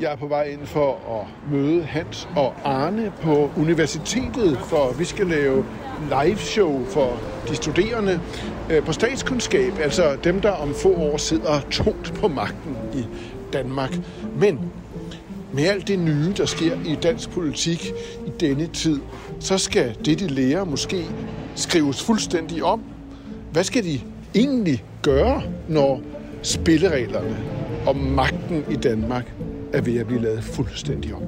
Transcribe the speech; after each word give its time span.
Jeg 0.00 0.12
er 0.12 0.16
på 0.16 0.26
vej 0.26 0.44
ind 0.44 0.66
for 0.66 1.20
at 1.20 1.52
møde 1.52 1.82
Hans 1.82 2.28
og 2.36 2.54
Arne 2.64 3.12
på 3.22 3.50
universitetet, 3.56 4.58
for 4.58 4.92
vi 4.98 5.04
skal 5.04 5.26
lave 5.26 5.64
live 6.08 6.36
show 6.36 6.84
for 6.84 7.20
de 7.48 7.56
studerende 7.56 8.20
øh, 8.70 8.84
på 8.84 8.92
statskundskab, 8.92 9.72
altså 9.80 10.16
dem, 10.24 10.40
der 10.40 10.50
om 10.50 10.74
få 10.74 10.94
år 10.94 11.16
sidder 11.16 11.60
tungt 11.70 12.14
på 12.14 12.28
magten 12.28 12.76
i 12.94 13.04
Danmark. 13.52 13.98
Men 14.36 14.58
med 15.52 15.64
alt 15.64 15.88
det 15.88 15.98
nye, 15.98 16.32
der 16.36 16.46
sker 16.46 16.76
i 16.86 16.98
dansk 17.02 17.30
politik 17.30 17.92
i 18.26 18.30
denne 18.40 18.66
tid, 18.66 19.00
så 19.40 19.58
skal 19.58 19.96
det, 20.04 20.20
de 20.20 20.28
lærer, 20.28 20.64
måske 20.64 21.04
skrives 21.54 22.02
fuldstændig 22.02 22.64
om. 22.64 22.82
Hvad 23.52 23.64
skal 23.64 23.84
de 23.84 24.00
egentlig 24.34 24.84
gøre, 25.02 25.42
når 25.68 26.00
spillereglerne 26.42 27.36
og 27.86 27.96
magten 27.96 28.64
i 28.70 28.76
Danmark 28.76 29.32
er 29.72 29.80
ved 29.80 29.98
at 29.98 30.06
blive 30.06 30.22
lavet 30.22 30.44
fuldstændig 30.44 31.14
om? 31.14 31.22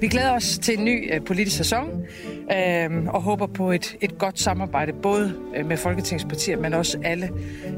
Vi 0.00 0.08
glæder 0.08 0.34
os 0.34 0.58
til 0.58 0.78
en 0.78 0.84
ny 0.84 1.14
øh, 1.14 1.24
politisk 1.24 1.56
sæson 1.56 2.04
øh, 2.52 3.04
og 3.06 3.22
håber 3.22 3.46
på 3.46 3.72
et, 3.72 3.96
et 4.00 4.18
godt 4.18 4.40
samarbejde, 4.40 4.92
både 4.92 5.34
øh, 5.56 5.66
med 5.66 5.76
Folketingspartier, 5.76 6.58
men 6.58 6.74
også 6.74 6.98
alle 7.04 7.28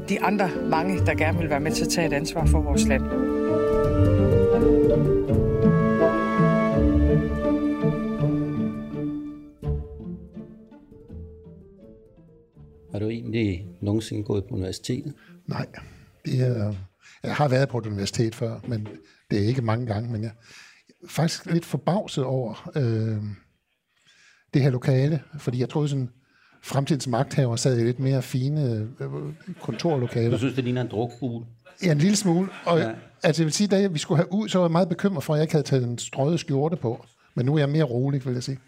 de 0.09 0.21
andre 0.21 0.49
mange, 0.69 1.05
der 1.05 1.13
gerne 1.13 1.37
vil 1.37 1.49
være 1.49 1.59
med 1.59 1.71
til 1.71 1.83
at 1.85 1.89
tage 1.89 2.07
et 2.07 2.13
ansvar 2.13 2.45
for 2.45 2.61
vores 2.61 2.87
land. 2.87 3.01
Har 12.91 12.99
du 12.99 13.09
egentlig 13.09 13.65
nogensinde 13.81 14.23
gået 14.23 14.43
på 14.43 14.55
universitetet? 14.55 15.13
Nej, 15.47 15.65
det 16.25 16.39
er, 16.39 16.73
jeg 17.23 17.35
har 17.35 17.47
været 17.47 17.69
på 17.69 17.77
et 17.77 17.85
universitet 17.85 18.35
før, 18.35 18.59
men 18.67 18.87
det 19.31 19.43
er 19.43 19.47
ikke 19.47 19.61
mange 19.61 19.85
gange, 19.85 20.11
men 20.11 20.21
jeg 20.23 20.31
er 21.03 21.07
faktisk 21.09 21.45
lidt 21.45 21.65
forbavset 21.65 22.23
over 22.23 22.71
øh, 22.75 23.17
det 24.53 24.61
her 24.61 24.69
lokale, 24.69 25.21
fordi 25.39 25.59
jeg 25.59 25.69
troede 25.69 25.89
sådan, 25.89 26.09
fremtidens 26.63 27.07
magthaver 27.07 27.55
sad 27.55 27.79
i 27.79 27.83
lidt 27.83 27.99
mere 27.99 28.21
fine 28.21 28.87
øh, 28.99 29.11
kontorlokaler. 29.61 30.31
Du 30.31 30.37
synes, 30.37 30.55
det 30.55 30.63
ligner 30.63 30.81
en 30.81 30.87
drukbule? 30.87 31.45
Ja, 31.83 31.91
en 31.91 31.97
lille 31.97 32.15
smule. 32.15 32.49
Og 32.65 32.79
Ja. 32.79 32.87
ja. 32.87 32.93
altså, 33.23 33.41
jeg 33.41 33.45
vil 33.45 33.53
sige, 33.53 33.67
da 33.67 33.87
vi 33.87 33.99
skulle 33.99 34.17
have 34.17 34.33
ud, 34.33 34.49
så 34.49 34.57
var 34.57 34.65
jeg 34.65 34.71
meget 34.71 34.89
bekymret 34.89 35.23
for, 35.23 35.33
at 35.33 35.37
jeg 35.37 35.43
ikke 35.43 35.53
havde 35.53 35.65
taget 35.67 35.83
en 35.83 35.97
strøget 35.97 36.39
skjorte 36.39 36.75
på. 36.75 37.05
Men 37.35 37.45
nu 37.45 37.53
er 37.55 37.59
jeg 37.59 37.69
mere 37.69 37.83
rolig, 37.83 38.25
vil 38.25 38.33
jeg 38.33 38.43
sige. 38.43 38.59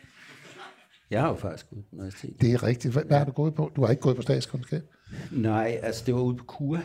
Jeg 1.12 1.22
har 1.22 1.30
jo 1.30 1.36
faktisk 1.36 1.70
gået 1.70 1.84
på 1.90 1.96
universitetet. 1.96 2.42
Det 2.42 2.54
er 2.54 2.64
rigtigt. 2.64 2.94
Hvad, 2.94 3.18
har 3.18 3.26
du 3.26 3.32
gået 3.32 3.56
på? 3.56 3.72
Du 3.76 3.84
har 3.84 3.90
ikke 3.90 4.02
gået 4.02 4.16
på 4.16 4.22
statskundskab. 4.22 4.84
Nej, 5.32 5.80
altså 5.84 6.04
det 6.06 6.14
var 6.14 6.22
ude 6.22 6.38
på 6.38 6.44
KUA. 6.44 6.80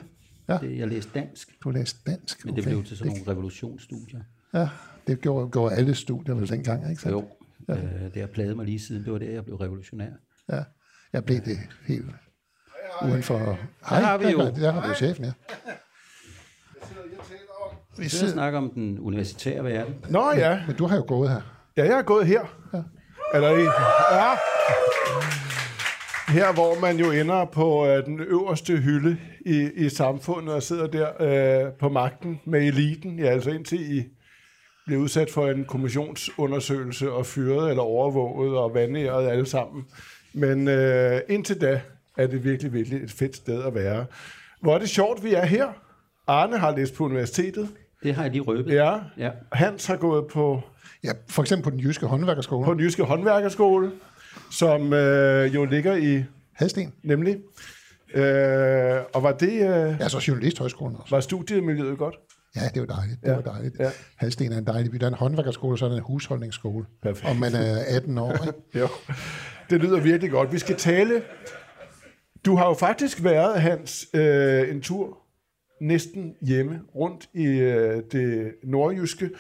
Ja. 0.49 0.59
Det, 0.59 0.79
jeg 0.79 0.89
læste 0.89 1.11
dansk, 1.15 1.49
Du 1.65 1.71
har 1.71 1.79
læst 1.79 1.97
dansk. 2.07 2.45
men 2.45 2.57
det 2.57 2.65
blev 2.65 2.85
til 2.85 2.97
sådan 2.97 3.13
nogle 3.13 3.33
revolutionsstudier. 3.33 4.21
Ja, 4.55 4.69
det 5.07 5.21
gjorde, 5.21 5.51
gjorde 5.51 5.75
alle 5.75 5.95
studier 5.95 6.35
vel 6.35 6.49
dengang, 6.49 6.91
ikke 6.91 7.03
sandt? 7.03 7.13
Jo, 7.15 7.29
øh, 7.71 8.15
det 8.15 8.17
har 8.23 8.27
pladet 8.27 8.57
mig 8.57 8.65
lige 8.67 8.81
siden. 8.81 9.05
Det 9.05 9.13
var 9.13 9.19
der, 9.19 9.31
jeg 9.31 9.45
blev 9.45 9.57
revolutionær. 9.57 10.11
Ja, 10.53 10.63
jeg 11.13 11.25
blev 11.25 11.41
det 11.41 11.59
helt 11.87 12.07
uden 13.05 13.23
for... 13.23 13.39
Der 13.39 13.57
har 13.95 14.19
vi 14.19 14.25
jo. 14.29 14.39
Der, 14.39 14.55
der 14.55 14.73
har 14.73 14.81
vi 14.81 14.89
jo 14.89 14.95
chefen, 14.95 15.25
ja. 15.25 15.33
Vi 17.99 18.09
sidder, 18.09 18.33
snakker 18.33 18.59
om 18.59 18.71
den 18.71 18.99
universitære 18.99 19.65
verden. 19.65 19.95
Nå 20.11 20.33
ja, 20.33 20.63
men 20.67 20.77
du 20.77 20.87
har 20.87 20.97
jo 20.97 21.05
gået 21.09 21.31
her. 21.31 21.41
ja 21.77 21.85
jeg 21.85 21.99
er 21.99 22.03
gået 22.03 22.27
her. 22.27 22.41
Ja. 22.75 22.83
Eller 23.35 23.51
i, 23.51 23.63
ja. 24.13 24.35
Her, 26.29 26.53
hvor 26.53 26.81
man 26.81 26.97
jo 26.99 27.11
ender 27.11 27.45
på 27.45 27.87
øh, 27.87 28.05
den 28.07 28.21
øverste 28.21 28.77
hylde 28.77 29.17
i, 29.47 29.71
i 29.75 29.89
samfundet 29.89 30.55
og 30.55 30.63
sidder 30.63 30.87
der 30.87 31.09
øh, 31.67 31.73
på 31.73 31.89
magten 31.89 32.41
med 32.45 32.61
eliten. 32.67 33.19
Ja, 33.19 33.25
altså 33.27 33.51
indtil 33.51 33.97
I 33.99 34.05
bliver 34.87 35.01
udsat 35.01 35.31
for 35.31 35.49
en 35.51 35.65
kommissionsundersøgelse 35.65 37.13
og 37.13 37.27
fyret 37.27 37.71
eller 37.71 37.83
overvåget 37.83 38.59
og 38.59 38.75
vandæret 38.75 39.29
alle 39.31 39.47
sammen. 39.47 39.85
Men 40.33 40.69
øh, 40.69 41.21
indtil 41.29 41.61
da 41.61 41.81
er 42.17 42.27
det 42.27 42.45
virkelig, 42.45 42.73
virkelig 42.73 43.03
et 43.03 43.11
fedt 43.11 43.37
sted 43.37 43.63
at 43.65 43.75
være. 43.75 44.07
Hvor 44.61 44.75
er 44.75 44.79
det 44.79 44.89
sjovt, 44.89 45.25
vi 45.25 45.35
er 45.35 45.45
her. 45.45 45.67
Arne 46.27 46.59
har 46.59 46.77
læst 46.77 46.95
på 46.95 47.05
universitetet. 47.05 47.69
Det 48.03 48.15
har 48.15 48.23
jeg 48.23 48.33
lige 48.33 48.43
røbet. 48.43 48.75
Ja. 48.75 48.95
Ja. 49.19 49.31
Hans 49.53 49.87
har 49.87 49.97
gået 49.97 50.27
på, 50.27 50.61
Ja, 51.05 51.11
for 51.29 51.43
eksempel 51.43 51.65
på 51.65 51.71
den 51.71 51.81
jyske 51.81 52.07
håndværkerskole. 52.07 52.65
på 52.65 52.73
den 52.73 52.81
jyske 52.81 53.03
håndværkerskole, 53.03 53.91
som 54.51 54.93
øh, 54.93 55.55
jo 55.55 55.65
ligger 55.65 55.97
i, 55.97 56.25
Hadsten. 56.53 56.93
nemlig. 57.03 57.37
Øh, 58.15 59.01
og 59.15 59.23
var 59.23 59.33
det, 59.33 59.53
øh, 59.53 59.97
Ja, 60.01 60.09
så 60.09 60.25
journalisthøjskolen 60.29 60.97
også. 61.01 61.15
var 61.15 61.21
studiemiljøet 61.21 61.99
godt? 61.99 62.15
Ja, 62.57 62.61
det 62.75 62.81
var 62.89 62.95
dejligt. 62.95 63.21
Det 63.23 63.29
Ja, 63.29 63.35
var 63.35 63.41
dejligt. 63.43 63.75
ja. 63.79 63.91
Hadsten 64.17 64.53
er 64.53 64.59
en 64.59 64.67
dejlig 64.67 64.91
by. 64.91 64.97
Der 64.97 65.05
er 65.07 65.09
en 65.11 65.15
håndværkerskole, 65.15 65.79
så 65.79 65.85
er 65.85 65.89
der 65.89 65.97
en 65.97 66.03
husholdningsskole. 66.03 66.85
Perfekt. 67.03 67.29
Og 67.31 67.37
man 67.37 67.55
er 67.55 67.85
18 67.97 68.19
år, 68.19 68.33
ikke? 68.33 68.59
Jo. 68.75 68.89
Det 69.71 69.81
lyder 69.81 70.01
virkelig 70.01 70.31
godt. 70.31 70.53
Vi 70.53 70.59
skal 70.59 70.77
tale. 70.77 71.23
Du 72.45 72.57
har 72.57 72.67
jo 72.69 72.75
faktisk 72.75 73.25
været, 73.25 73.61
Hans, 73.61 74.07
øh, 74.15 74.71
en 74.71 74.81
tur 74.83 75.19
næsten 75.81 76.35
hjemme 76.43 76.81
rundt 76.95 77.29
i 77.35 77.45
øh, 77.47 78.03
det 78.13 78.53
nordjyske. 78.65 79.31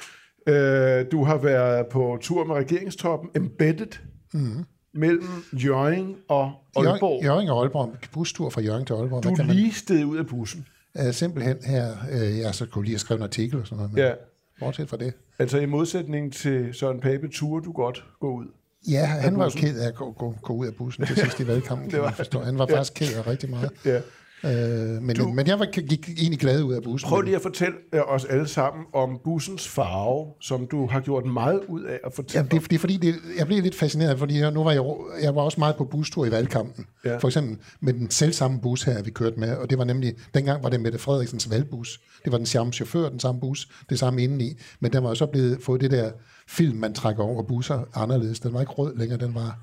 Øh, 0.46 1.04
du 1.12 1.24
har 1.24 1.36
været 1.36 1.86
på 1.86 2.18
tur 2.20 2.44
med 2.44 2.54
regeringstoppen, 2.54 3.30
embedded, 3.36 3.86
mm. 4.34 4.64
Mellem 4.98 5.44
Jørgen 5.52 6.16
og 6.28 6.52
Aalborg. 6.76 7.24
Jørgen 7.24 7.48
og 7.48 7.62
Aalborg. 7.62 7.94
Bustur 8.12 8.50
fra 8.50 8.60
Jørgen 8.60 8.84
til 8.86 8.94
Aalborg. 8.94 9.22
Du 9.22 9.28
Hvad 9.28 9.32
er 9.32 9.36
kan 9.36 9.46
man, 9.46 9.56
lige 9.56 9.72
steget 9.72 10.04
ud 10.04 10.16
af 10.18 10.26
bussen. 10.26 10.66
uh, 10.94 11.10
simpelthen 11.12 11.56
her, 11.64 11.92
uh, 12.12 12.38
jeg 12.38 12.54
så 12.54 12.66
kunne 12.66 12.84
lige 12.84 12.92
have 12.94 12.98
skrevet 12.98 13.18
en 13.20 13.24
artikel 13.24 13.60
og 13.60 13.66
sådan 13.66 13.76
noget. 13.76 13.92
Men 13.92 14.02
Ja. 14.04 14.12
Bortset 14.60 14.88
fra 14.88 14.96
det. 14.96 15.12
Altså 15.38 15.58
i 15.58 15.66
modsætning 15.66 16.32
til 16.32 16.74
Søren 16.74 17.00
Pape, 17.00 17.28
turde 17.28 17.64
du 17.64 17.72
godt 17.72 18.04
gå 18.20 18.32
ud. 18.32 18.44
Ja, 18.90 19.04
han 19.06 19.38
var 19.38 19.44
jo 19.44 19.50
ked 19.56 19.78
af 19.80 19.86
at 19.88 19.94
gå, 19.94 20.12
gå, 20.12 20.34
gå 20.42 20.52
ud 20.52 20.66
af 20.66 20.74
bussen 20.74 21.06
til 21.06 21.16
sidst 21.16 21.40
i 21.40 21.46
valgkampen, 21.46 21.90
kan 21.90 22.00
man 22.00 22.12
forstå. 22.12 22.40
Han 22.40 22.58
var 22.58 22.66
faktisk 22.66 22.94
ked 22.94 23.18
af 23.18 23.26
rigtig 23.26 23.50
meget. 23.50 23.70
Ja. 23.84 24.00
Øh, 24.44 24.50
men, 25.02 25.16
Du- 25.16 25.28
men 25.32 25.46
jeg 25.46 25.58
var, 25.58 25.64
gik 25.64 26.08
egentlig 26.18 26.38
glad 26.38 26.62
ud 26.62 26.72
af 26.74 26.82
bussen. 26.82 27.08
Prøv 27.08 27.20
lige 27.20 27.36
at 27.36 27.42
fortælle 27.42 27.74
øh, 27.92 28.00
os 28.06 28.24
alle 28.24 28.48
sammen 28.48 28.84
om 28.94 29.20
bussens 29.24 29.68
farve, 29.68 30.26
som 30.40 30.66
du 30.66 30.86
har 30.86 31.00
gjort 31.00 31.26
meget 31.26 31.60
ud 31.68 31.82
af 31.82 31.98
at 32.04 32.12
fortælle 32.14 32.38
Ja, 32.52 32.56
det, 32.56 32.64
er- 32.64 32.68
det 32.68 32.74
er 32.74 32.78
fordi, 32.78 32.96
det, 32.96 33.14
jeg 33.38 33.46
blev 33.46 33.62
lidt 33.62 33.74
fascineret, 33.74 34.18
fordi 34.18 34.38
jeg, 34.40 34.50
nu 34.50 34.64
var 34.64 34.72
jeg, 34.72 34.82
jeg 35.22 35.34
var 35.34 35.42
også 35.42 35.60
meget 35.60 35.76
på 35.76 35.84
bustur 35.84 36.26
i 36.26 36.30
valgkampen. 36.30 36.86
Ja. 37.04 37.16
For 37.16 37.28
eksempel 37.28 37.56
med 37.80 37.92
den 37.92 38.10
selv 38.10 38.32
samme 38.32 38.60
bus 38.60 38.82
her, 38.82 39.02
vi 39.02 39.10
kørte 39.10 39.40
med, 39.40 39.56
og 39.56 39.70
det 39.70 39.78
var 39.78 39.84
nemlig, 39.84 40.14
dengang 40.34 40.62
var 40.62 40.68
det 40.70 40.80
Mette 40.80 40.98
Frederiksens 40.98 41.50
valgbus. 41.50 42.00
Det 42.24 42.32
var 42.32 42.38
den 42.38 42.46
samme 42.46 42.72
chauffør, 42.72 43.08
den 43.08 43.20
samme 43.20 43.40
bus, 43.40 43.68
det 43.90 43.98
samme 43.98 44.22
indeni, 44.22 44.52
men 44.80 44.92
den 44.92 45.02
var 45.02 45.08
jo 45.08 45.14
så 45.14 45.26
blevet 45.26 45.58
fået 45.62 45.80
det 45.80 45.90
der 45.90 46.10
film, 46.48 46.76
man 46.78 46.94
trækker 46.94 47.22
over 47.22 47.42
busser 47.42 47.80
anderledes. 47.94 48.40
Den 48.40 48.52
var 48.52 48.60
ikke 48.60 48.72
rød 48.72 48.96
længere, 48.96 49.18
den 49.18 49.34
var, 49.34 49.58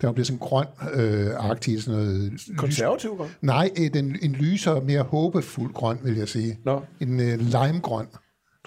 den 0.00 0.06
var 0.06 0.12
blevet 0.12 0.26
sådan 0.26 0.38
grøn 0.38 0.66
øh, 0.94 1.50
agtig, 1.50 1.82
sådan 1.82 2.00
noget 2.00 2.32
Konservativ 2.56 3.16
godt? 3.16 3.30
Nej, 3.42 3.70
øh, 3.80 3.94
den, 3.94 4.16
en 4.22 4.32
lysere, 4.32 4.80
mere 4.80 5.02
håbefuld 5.02 5.72
grøn, 5.74 5.98
vil 6.02 6.16
jeg 6.16 6.28
sige. 6.28 6.58
Nå. 6.64 6.82
En 7.00 7.20
øh, 7.20 7.38
limegrøn, 7.38 8.06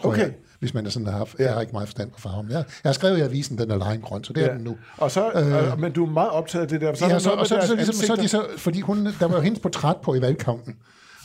tror 0.02 0.10
Okay. 0.10 0.22
jeg, 0.22 0.34
hvis 0.60 0.74
man 0.74 0.86
er 0.86 0.90
sådan 0.90 1.06
har 1.08 1.18
haft. 1.18 1.36
Jeg 1.40 1.54
har 1.54 1.62
ikke 1.62 1.74
meget 1.74 1.88
forstand 1.88 2.12
på 2.12 2.20
farven. 2.20 2.46
Jeg, 2.50 2.56
jeg 2.58 2.90
har 2.90 2.94
skrevet 2.94 3.18
i 3.18 3.22
avisen, 3.22 3.58
den 3.58 3.72
er 3.72 3.92
limegrøn, 3.92 4.24
så 4.24 4.34
det 4.34 4.44
er 4.44 4.54
den 4.54 4.64
nu. 4.64 4.76
Og 4.98 5.12
så, 5.12 5.32
øh, 5.32 5.80
men 5.80 5.92
du 5.92 6.06
er 6.06 6.10
meget 6.10 6.30
optaget 6.30 6.62
af 6.64 6.68
det 6.70 6.82
der. 6.82 6.94
Så 6.94 7.06
Ja, 7.06 7.14
der 7.14 7.20
så, 7.20 7.30
og 7.30 7.48
så, 7.48 7.60
så, 7.68 7.76
ligesom, 7.76 7.94
så 7.94 8.16
de 8.16 8.28
så, 8.28 8.46
fordi 8.58 8.82
hun, 8.82 9.06
der 9.06 9.26
var 9.28 9.36
jo 9.36 9.42
hendes 9.42 9.60
portræt 9.60 9.96
på 10.04 10.16
i 10.16 10.22
valgkampen. 10.22 10.76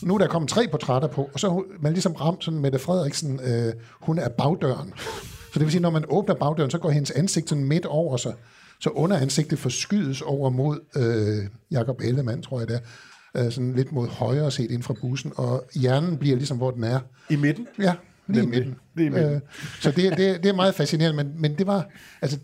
Nu 0.02 0.14
er 0.14 0.18
der 0.18 0.26
kommet 0.26 0.50
tre 0.50 0.68
portrætter 0.70 1.08
på, 1.08 1.30
og 1.34 1.40
så 1.40 1.48
hun- 1.48 1.64
man 1.80 1.92
ligesom 1.92 2.12
ramt 2.12 2.44
sådan 2.44 2.60
Mette 2.60 2.78
Frederiksen, 2.78 3.40
øh, 3.44 3.72
hun 4.00 4.18
er 4.18 4.28
bagdøren. 4.28 4.92
Så 5.52 5.58
det 5.58 5.60
vil 5.60 5.70
sige, 5.70 5.82
når 5.82 5.90
man 5.90 6.04
åbner 6.08 6.34
bagdøren, 6.34 6.70
så 6.70 6.78
går 6.78 6.90
hendes 6.90 7.10
ansigt 7.10 7.48
sådan 7.48 7.64
midt 7.64 7.86
over 7.86 8.16
sig, 8.16 8.32
så 8.80 8.90
underansigtet 8.90 9.58
forskydes 9.58 10.22
over 10.22 10.50
mod 10.50 10.80
øh, 10.96 11.48
Jakob 11.70 12.00
Ellemann, 12.00 12.42
tror 12.42 12.58
jeg 12.58 12.68
det 12.68 12.80
er, 13.34 13.44
øh, 13.44 13.52
sådan 13.52 13.72
lidt 13.72 13.92
mod 13.92 14.08
højre 14.08 14.50
set 14.50 14.70
ind 14.70 14.82
fra 14.82 14.94
bussen, 15.00 15.32
og 15.36 15.64
hjernen 15.74 16.18
bliver 16.18 16.36
ligesom, 16.36 16.56
hvor 16.56 16.70
den 16.70 16.84
er. 16.84 17.00
I 17.30 17.36
midten? 17.36 17.66
Ja, 17.78 17.94
lige 18.26 18.42
i 18.42 18.44
Nemlig. 18.44 18.60
midten. 18.60 18.76
Lige 18.94 19.06
i 19.06 19.10
midten. 19.10 19.34
Øh, 19.34 19.40
så 19.80 19.90
det, 19.90 20.16
det, 20.16 20.42
det 20.42 20.46
er 20.46 20.54
meget 20.54 20.74
fascinerende, 20.74 21.24
men, 21.24 21.40
men 21.40 21.58
det 21.58 21.66
var, 21.66 21.88
altså, 22.22 22.38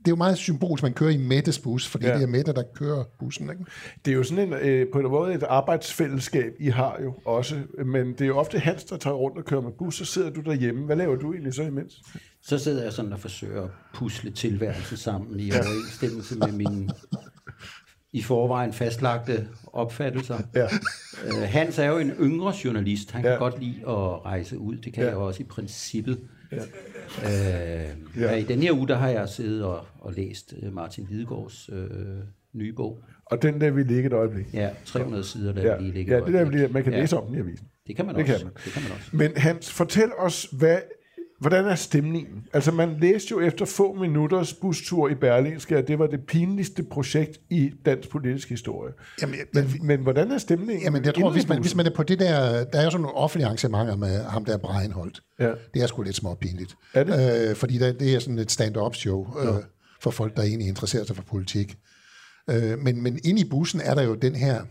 det 0.00 0.06
er 0.08 0.12
jo 0.12 0.16
meget 0.16 0.38
symbolsk, 0.38 0.82
man 0.82 0.92
kører 0.92 1.10
i 1.10 1.16
Mettes 1.16 1.58
bus, 1.58 1.86
fordi 1.88 2.06
Ja. 2.06 2.14
det 2.14 2.22
er 2.22 2.26
Mette, 2.26 2.52
der 2.52 2.62
kører 2.74 3.04
bussen. 3.18 3.50
Ikke? 3.50 3.64
Det 4.04 4.10
er 4.10 4.16
jo 4.16 4.22
sådan 4.22 4.48
en, 4.48 4.52
øh, 4.54 4.86
på 4.92 4.98
en 4.98 5.04
måde 5.10 5.34
et 5.34 5.42
arbejdsfællesskab, 5.42 6.52
I 6.58 6.68
har 6.68 6.98
jo 7.02 7.14
også, 7.24 7.56
men 7.86 8.06
det 8.12 8.20
er 8.20 8.26
jo 8.26 8.36
ofte 8.38 8.58
Hans, 8.58 8.84
der 8.84 8.96
tager 8.96 9.14
rundt 9.16 9.38
og 9.38 9.44
kører 9.44 9.60
med 9.60 9.72
bus, 9.78 9.96
så 9.96 10.04
sidder 10.04 10.30
du 10.30 10.40
derhjemme. 10.40 10.84
Hvad 10.86 10.96
laver 10.96 11.16
du 11.16 11.32
egentlig 11.32 11.54
så 11.54 11.62
imens? 11.62 12.02
Så 12.42 12.58
sidder 12.58 12.82
jeg 12.82 12.92
sådan 12.92 13.12
og 13.12 13.20
forsøger 13.20 13.62
at 13.62 13.70
pusle 13.94 14.30
tilværelsen 14.30 14.96
sammen 14.96 15.40
i 15.40 15.50
overensstemmelse 15.52 16.38
med 16.38 16.52
mine 16.52 16.88
i 18.12 18.22
forvejen 18.22 18.72
fastlagte 18.72 19.48
opfattelser. 19.72 20.38
Ja. 20.54 20.64
Øh, 21.24 21.48
Hans 21.48 21.78
er 21.78 21.84
jo 21.86 21.98
en 21.98 22.10
yngre 22.10 22.52
journalist. 22.64 23.10
Han 23.10 23.22
kan 23.22 23.30
Ja. 23.30 23.36
godt 23.36 23.60
lide 23.60 23.76
at 23.88 24.24
rejse 24.24 24.58
ud. 24.58 24.76
Det 24.76 24.92
kan 24.92 25.02
ja. 25.02 25.08
jeg 25.08 25.16
også 25.18 25.42
i 25.42 25.46
princippet. 25.46 26.18
Ja. 26.52 26.56
Øh, 27.24 27.86
Ja. 28.20 28.34
I 28.36 28.42
den 28.42 28.58
her 28.62 28.72
uge, 28.72 28.88
der 28.88 28.96
har 28.96 29.08
jeg 29.08 29.28
siddet 29.28 29.64
og, 29.64 29.86
og 30.00 30.12
læst 30.12 30.54
øh, 30.62 30.72
Martin 30.74 31.06
Lidegaards 31.10 31.70
øh, 31.72 31.88
nye 32.52 32.72
bog. 32.72 33.02
Og 33.24 33.42
den 33.42 33.60
der 33.60 33.70
vil 33.70 33.86
ligge 33.86 34.06
et 34.06 34.12
øjeblik. 34.12 34.54
Ja, 34.54 34.70
300 34.84 35.24
sider, 35.24 35.52
der 35.52 35.62
Ja, 35.72 35.78
lige 35.80 35.92
ligger. 35.92 36.18
ja 36.18 36.24
det 36.24 36.32
der, 36.34 36.44
vil- 36.44 36.72
man 36.72 36.84
kan 36.84 36.92
ja. 36.92 37.00
læse 37.00 37.16
om 37.16 37.26
den 37.26 37.34
i 37.34 37.38
avisen. 37.38 37.66
Det 37.86 37.96
kan 37.96 38.06
man 38.06 38.14
Det 38.14 38.22
også. 38.22 38.36
kan 38.36 38.44
man. 38.46 38.54
Det 38.64 38.72
kan 38.72 38.82
man 38.82 38.92
også. 38.92 39.16
Men 39.16 39.30
Hans, 39.36 39.72
fortæl 39.72 40.10
os, 40.18 40.48
hvad, 40.52 40.78
hvordan 41.40 41.64
er 41.64 41.74
stemningen? 41.74 42.46
Altså, 42.52 42.72
man 42.72 42.96
læste 43.00 43.28
jo 43.30 43.40
efter 43.40 43.64
få 43.64 43.92
minutters 43.94 44.54
bustur 44.54 45.08
i 45.08 45.14
Berlingske, 45.14 45.76
at 45.76 45.88
det 45.88 45.98
var 45.98 46.06
det 46.06 46.20
pinligste 46.28 46.82
projekt 46.82 47.38
i 47.50 47.70
dansk 47.84 48.08
politisk 48.08 48.48
historie. 48.48 48.92
Jamen, 49.22 49.34
jeg- 49.54 49.64
Men, 49.64 49.86
men 49.86 50.00
hvordan 50.00 50.30
er 50.30 50.38
stemningen? 50.38 50.82
Jamen, 50.84 51.04
jeg 51.04 51.14
tror, 51.14 51.30
hvis 51.30 51.48
man, 51.48 51.60
hvis 51.60 51.74
man 51.74 51.86
er 51.86 51.90
på 51.96 52.02
det 52.02 52.18
der... 52.18 52.64
Der 52.64 52.78
er 52.80 52.84
jo 52.84 52.90
sådan 52.90 53.02
nogle 53.02 53.16
offentlige 53.16 53.46
arrangementer 53.46 53.96
med 53.96 54.22
ham 54.24 54.44
der 54.44 54.58
Breinholt. 54.58 55.20
Ja. 55.38 55.50
Det 55.74 55.82
er 55.82 55.86
sgu 55.86 56.02
lidt 56.02 56.16
småpinligt. 56.16 56.74
Er 56.94 57.04
det? 57.04 57.48
Øh, 57.50 57.56
fordi 57.56 57.78
der, 57.78 57.92
det 57.92 58.14
er 58.14 58.18
sådan 58.18 58.38
et 58.38 58.50
stand-up 58.50 58.94
show 58.94 59.26
øh, 59.40 59.54
for 60.02 60.10
folk, 60.10 60.36
der 60.36 60.42
egentlig 60.42 60.68
interesserer 60.68 61.04
sig 61.04 61.16
for 61.16 61.22
politik. 61.22 61.76
Øh, 62.50 62.78
men, 62.78 63.02
men 63.02 63.18
inde 63.24 63.40
i 63.40 63.48
bussen 63.50 63.80
er 63.80 63.94
der 63.94 64.02
jo 64.02 64.14
den 64.14 64.34
her... 64.34 64.62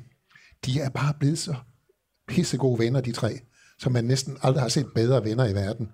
De 0.66 0.82
er 0.82 0.90
bare 0.90 1.14
blevet 1.20 1.38
så 1.40 1.56
pissegode 2.28 2.80
venner, 2.80 3.02
de 3.02 3.12
tre, 3.12 3.40
som 3.80 3.92
man 3.92 4.04
næsten 4.06 4.38
aldrig 4.42 4.62
har 4.62 4.70
set 4.70 4.86
bedre 4.96 5.24
venner 5.26 5.48
i 5.48 5.54
verden. 5.54 5.90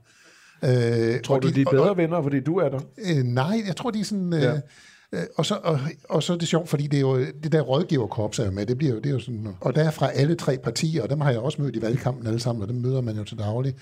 Øh, 0.63 1.21
Tror 1.21 1.35
og 1.35 1.41
du, 1.43 1.49
de 1.49 1.61
er 1.61 1.65
og- 1.67 1.71
bedre 1.71 1.97
venner, 1.97 2.21
fordi 2.23 2.39
du 2.39 2.57
er 2.57 2.69
der? 2.69 2.79
Øh, 3.09 3.23
nej, 3.23 3.61
jeg 3.67 3.75
tror, 3.75 3.91
de 3.91 3.99
er 3.99 4.03
sådan... 4.03 4.33
Øh, 4.33 4.41
Ja. 4.41 4.53
øh, 5.13 5.23
og, 5.35 5.45
så, 5.45 5.55
og, 5.63 5.79
og 6.09 6.23
så 6.23 6.33
er 6.33 6.37
det 6.37 6.47
sjovt, 6.47 6.69
fordi 6.69 6.87
det 6.87 6.97
er 6.97 7.01
jo 7.01 7.19
det 7.43 7.51
der 7.51 7.61
rådgiverkorps 7.61 8.39
er 8.39 8.51
med, 8.51 8.65
det 8.65 8.77
bliver 8.77 8.93
jo, 8.93 8.99
det 8.99 9.05
er 9.05 9.13
jo 9.13 9.19
sådan, 9.19 9.47
og 9.61 9.75
der 9.75 9.83
er 9.83 9.91
fra 9.91 10.11
alle 10.11 10.35
tre 10.35 10.57
partier, 10.63 11.03
og 11.03 11.09
dem 11.09 11.21
har 11.21 11.31
jeg 11.31 11.39
også 11.39 11.61
mødt 11.61 11.75
i 11.75 11.81
valgkampen 11.81 12.27
alle 12.27 12.39
sammen, 12.39 12.61
og 12.61 12.67
dem 12.67 12.75
møder 12.77 13.01
man 13.01 13.15
jo 13.15 13.23
til 13.23 13.37
daglig. 13.37 13.73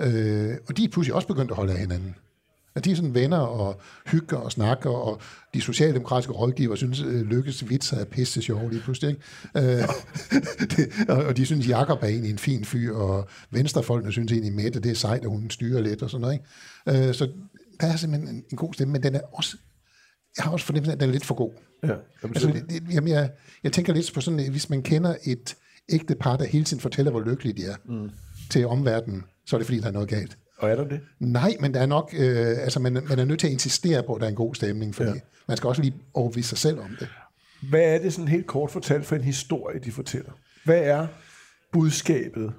Øh, 0.00 0.54
og 0.68 0.76
de 0.76 0.84
er 0.84 0.88
pludselig 0.92 1.14
også 1.14 1.28
begyndt 1.28 1.50
at 1.50 1.56
holde 1.56 1.72
af 1.72 1.78
hinanden. 1.78 2.14
At 2.74 2.84
de 2.84 2.90
er 2.90 2.96
sådan 2.96 3.14
venner 3.14 3.38
og 3.38 3.80
hygger 4.06 4.36
og 4.36 4.52
snakker, 4.52 4.90
og 4.90 5.20
de 5.54 5.60
socialdemokratiske 5.60 6.32
rådgiver 6.32 6.74
synes, 6.74 7.00
øh, 7.00 7.22
Lykkes 7.22 7.68
vitser 7.68 7.96
er 7.96 8.04
pisse 8.04 8.42
sjove 8.42 8.70
lige 8.70 8.82
pludselig. 8.82 9.10
Ikke? 9.10 9.22
Øh, 9.56 9.88
det, 10.76 10.92
og, 11.08 11.24
og 11.24 11.36
de 11.36 11.46
synes, 11.46 11.68
Jakob 11.68 12.02
er 12.02 12.06
egentlig 12.06 12.30
en 12.30 12.38
fin 12.38 12.64
fyr, 12.64 12.94
og 12.94 13.28
venstrefolkene 13.50 14.12
synes 14.12 14.32
egentlig, 14.32 14.52
Mette, 14.52 14.80
det 14.80 14.90
er 14.90 14.94
sejt, 14.94 15.22
at 15.22 15.30
hun 15.30 15.50
styrer 15.50 15.82
lidt 15.82 16.02
og 16.02 16.10
sådan 16.10 16.20
noget. 16.20 16.40
Ikke? 16.88 17.08
Øh, 17.08 17.14
så 17.14 17.28
der 17.80 17.86
er 17.86 17.96
simpelthen 17.96 18.34
en, 18.34 18.44
en 18.50 18.56
god 18.56 18.74
stemme, 18.74 18.92
men 18.92 19.02
den 19.02 19.14
er 19.14 19.20
også, 19.32 19.56
jeg 20.36 20.44
har 20.44 20.52
også 20.52 20.66
fornemmelsen 20.66 20.90
af, 20.90 20.94
at 20.94 21.00
den 21.00 21.08
er 21.08 21.12
lidt 21.12 21.24
for 21.24 21.34
god. 21.34 21.52
Ja. 21.82 21.88
Jamen, 22.22 22.36
Altså, 22.36 22.48
det, 22.48 22.64
det, 22.68 22.94
jamen 22.94 23.08
jeg, 23.08 23.30
jeg 23.64 23.72
tænker 23.72 23.92
lidt 23.92 24.14
på 24.14 24.20
sådan, 24.20 24.40
at 24.40 24.50
hvis 24.50 24.70
man 24.70 24.82
kender 24.82 25.14
et 25.24 25.56
ægte 25.88 26.14
par, 26.14 26.36
der 26.36 26.44
hele 26.44 26.64
tiden 26.64 26.80
fortæller, 26.80 27.10
hvor 27.10 27.20
lykkelige 27.20 27.62
de 27.62 27.66
er 27.66 27.76
mm. 27.84 28.10
til 28.50 28.66
omverdenen, 28.66 29.24
så 29.46 29.56
er 29.56 29.58
det 29.58 29.66
fordi, 29.66 29.80
der 29.80 29.86
er 29.86 29.92
noget 29.92 30.08
galt. 30.08 30.38
Og 30.60 30.70
er 30.70 30.76
der 30.76 30.84
det? 30.88 31.00
Nej, 31.18 31.56
men 31.60 31.74
der 31.74 31.80
er 31.80 31.86
nok, 31.86 32.14
øh, 32.18 32.46
altså 32.58 32.80
man, 32.80 32.92
man 32.92 33.18
er 33.18 33.24
nødt 33.24 33.40
til 33.40 33.46
at 33.46 33.52
insistere 33.52 34.02
på, 34.02 34.14
at 34.14 34.20
der 34.20 34.26
er 34.26 34.30
en 34.30 34.36
god 34.36 34.54
stemning, 34.54 34.94
fordi 34.94 35.10
Ja. 35.10 35.14
man 35.48 35.56
skal 35.56 35.68
også 35.68 35.82
lige 35.82 35.94
overbevise 36.14 36.48
sig 36.48 36.58
selv 36.58 36.78
om 36.80 36.90
det. 37.00 37.08
Hvad 37.70 37.82
er 37.82 37.98
det 37.98 38.12
sådan 38.12 38.28
helt 38.28 38.46
kort 38.46 38.70
fortalt 38.70 39.06
for 39.06 39.16
en 39.16 39.22
historie, 39.24 39.78
de 39.84 39.92
fortæller? 39.92 40.30
Hvad 40.64 40.78
er 40.78 41.06
budskabet, 41.72 42.52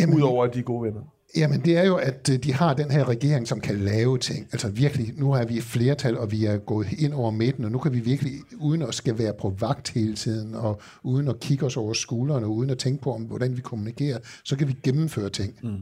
Jamen- 0.00 0.16
udover 0.16 0.44
at 0.44 0.54
de 0.54 0.58
er 0.58 0.62
gode 0.62 0.82
venner? 0.86 1.00
Jamen, 1.36 1.60
det 1.60 1.76
er 1.78 1.84
jo, 1.84 1.96
at 1.96 2.28
øh, 2.32 2.38
de 2.38 2.52
har 2.52 2.74
den 2.74 2.90
her 2.90 3.08
regering, 3.08 3.48
som 3.48 3.60
kan 3.60 3.78
lave 3.78 4.18
ting. 4.18 4.46
Altså 4.52 4.68
virkelig, 4.68 5.14
nu 5.16 5.32
er 5.32 5.44
vi 5.44 5.56
et 5.58 5.62
flertal, 5.62 6.18
og 6.18 6.30
vi 6.32 6.44
er 6.44 6.56
gået 6.58 6.86
ind 6.98 7.14
over 7.14 7.30
midten, 7.30 7.64
og 7.64 7.70
nu 7.72 7.78
kan 7.78 7.92
vi 7.92 8.00
virkelig, 8.00 8.32
uden 8.56 8.82
at 8.82 8.94
skal 8.94 9.18
være 9.18 9.32
på 9.40 9.54
vagt 9.60 9.88
hele 9.90 10.14
tiden, 10.14 10.54
og 10.54 10.80
uden 11.02 11.28
at 11.28 11.40
kigge 11.40 11.66
os 11.66 11.76
over 11.76 11.92
skuldrene, 11.92 12.46
og 12.46 12.52
uden 12.54 12.70
at 12.70 12.78
tænke 12.78 13.02
på, 13.02 13.14
om, 13.14 13.22
hvordan 13.22 13.56
vi 13.56 13.60
kommunikerer, 13.60 14.18
så 14.44 14.56
kan 14.56 14.68
vi 14.68 14.76
gennemføre 14.82 15.28
ting. 15.30 15.54
Mm. 15.62 15.76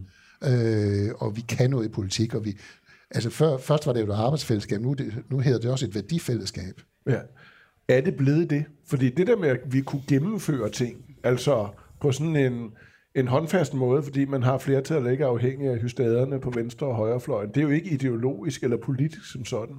Øh, 0.47 1.11
og 1.19 1.37
vi 1.37 1.41
kan 1.41 1.71
noget 1.71 1.87
i 1.87 1.89
politik, 1.89 2.35
og 2.35 2.45
vi... 2.45 2.59
Altså 3.11 3.31
før, 3.31 3.59
først 3.59 3.87
var 3.87 3.93
det 3.93 4.01
jo 4.01 4.07
et 4.07 4.17
arbejdsfællesskab, 4.17 4.81
nu, 4.81 4.93
det, 4.93 5.15
nu 5.31 5.39
hedder 5.39 5.61
det 5.61 5.71
også 5.71 5.87
et 5.87 5.95
værdifællesskab. 5.95 6.81
Ja. 7.07 7.19
Er 7.89 8.01
det 8.01 8.17
blevet 8.17 8.51
det? 8.51 8.65
Fordi 8.87 9.11
det 9.11 9.27
der 9.27 9.37
med, 9.37 9.49
at 9.49 9.61
vi 9.67 9.81
kunne 9.81 10.03
gennemføre 10.09 10.71
ting, 10.71 11.05
altså 11.25 11.69
på 12.01 12.13
sådan 12.13 12.37
en, 12.37 12.71
en 13.15 13.29
håndfast 13.29 13.75
måde, 13.75 14.03
fordi 14.03 14.25
man 14.25 14.43
har 14.43 14.59
flertal, 14.59 15.07
ikke 15.07 15.25
afhængig 15.25 15.69
af 15.69 15.79
hystaderne 15.79 16.41
på 16.41 16.51
venstre 16.51 16.87
og 16.87 16.95
højrefløjen, 16.95 17.49
det 17.49 17.57
er 17.57 17.63
jo 17.63 17.69
ikke 17.69 17.91
ideologisk 17.91 18.63
eller 18.63 18.77
politisk 18.77 19.33
som 19.33 19.45
sådan. 19.45 19.77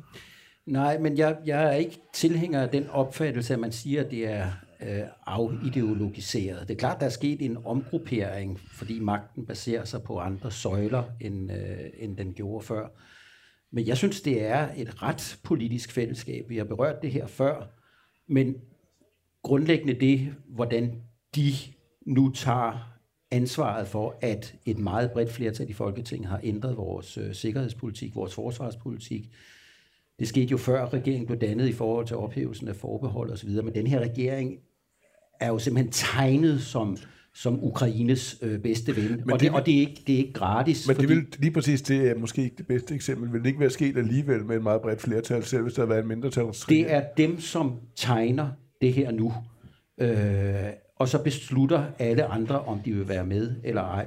Nej, 0.65 0.99
men 0.99 1.17
jeg, 1.17 1.37
jeg 1.45 1.63
er 1.63 1.71
ikke 1.71 1.99
tilhænger 2.13 2.61
af 2.61 2.69
den 2.69 2.89
opfattelse, 2.89 3.53
at 3.53 3.59
man 3.59 3.71
siger, 3.71 4.03
at 4.03 4.11
det 4.11 4.29
er 4.29 4.47
øh, 4.85 5.03
afideologiseret. 5.25 6.67
Det 6.67 6.73
er 6.73 6.77
klart, 6.77 6.99
der 6.99 7.05
er 7.05 7.09
sket 7.09 7.41
en 7.41 7.57
omgruppering, 7.65 8.59
fordi 8.59 8.99
magten 8.99 9.45
baserer 9.45 9.85
sig 9.85 10.03
på 10.03 10.19
andre 10.19 10.51
søjler, 10.51 11.03
end, 11.21 11.51
øh, 11.51 11.89
end 11.97 12.17
den 12.17 12.33
gjorde 12.33 12.65
før. 12.65 12.87
Men 13.71 13.87
jeg 13.87 13.97
synes, 13.97 14.21
det 14.21 14.45
er 14.45 14.69
et 14.77 15.03
ret 15.03 15.39
politisk 15.43 15.91
fællesskab. 15.91 16.49
Vi 16.49 16.57
har 16.57 16.63
berørt 16.63 17.01
det 17.01 17.11
her 17.11 17.27
før, 17.27 17.67
men 18.27 18.55
grundlæggende 19.41 19.93
det, 19.93 20.35
hvordan 20.47 21.01
de 21.35 21.51
nu 22.05 22.31
tager 22.31 22.93
ansvaret 23.31 23.87
for, 23.87 24.15
at 24.21 24.55
et 24.65 24.77
meget 24.77 25.11
bredt 25.11 25.31
flertal 25.31 25.69
i 25.69 25.73
Folketinget 25.73 26.29
har 26.29 26.39
ændret 26.43 26.77
vores 26.77 27.17
øh, 27.17 27.35
sikkerhedspolitik, 27.35 28.15
vores 28.15 28.35
forsvarspolitik, 28.35 29.29
det 30.19 30.27
skete 30.27 30.51
jo 30.51 30.57
før 30.57 30.93
regeringen 30.93 31.27
blev 31.27 31.39
dannet 31.39 31.67
i 31.67 31.71
forhold 31.71 32.07
til 32.07 32.17
ophævelsen 32.17 32.67
af 32.67 32.75
forbehold 32.75 33.31
osv., 33.31 33.49
men 33.49 33.75
den 33.75 33.87
her 33.87 33.99
regering 33.99 34.59
er 35.43 35.47
jo 35.47 35.59
simpelthen 35.59 35.91
tegnet 35.91 36.61
som, 36.61 36.97
som 37.33 37.63
Ukraines 37.63 38.37
øh, 38.41 38.59
bedste 38.59 38.95
ven. 38.95 39.09
Men 39.09 39.31
og, 39.31 39.39
det 39.39 39.41
det, 39.41 39.51
og 39.51 39.65
det, 39.65 39.75
er 39.75 39.79
ikke, 39.79 40.03
det 40.07 40.15
er 40.15 40.17
ikke 40.17 40.33
gratis. 40.33 40.87
Men 40.87 40.97
det 40.97 41.09
vil, 41.09 41.25
lige 41.39 41.51
præcis 41.51 41.81
det 41.81 42.09
er 42.09 42.15
måske 42.15 42.43
ikke 42.43 42.55
det 42.55 42.67
bedste 42.67 42.95
eksempel. 42.95 43.33
Vil 43.33 43.41
det 43.41 43.47
ikke 43.47 43.59
være 43.59 43.69
sket 43.69 43.97
alligevel 43.97 44.45
med 44.45 44.55
et 44.55 44.63
meget 44.63 44.81
bredt 44.81 45.01
flertal, 45.01 45.43
selv 45.43 45.61
hvis 45.63 45.73
der 45.73 45.81
havde 45.81 45.89
været 45.89 46.01
en 46.01 46.07
mindretalsregering? 46.07 46.85
Det 46.85 46.93
er 46.93 47.03
dem, 47.17 47.39
som 47.39 47.75
tegner 47.95 48.49
det 48.81 48.93
her 48.93 49.11
nu. 49.11 49.33
Øh, 49.97 50.73
og 50.95 51.07
så 51.07 51.23
beslutter 51.23 51.85
alle 51.99 52.25
andre, 52.25 52.61
om 52.61 52.79
de 52.79 52.93
vil 52.93 53.07
være 53.07 53.25
med 53.25 53.55
eller 53.63 53.81
ej. 53.81 54.05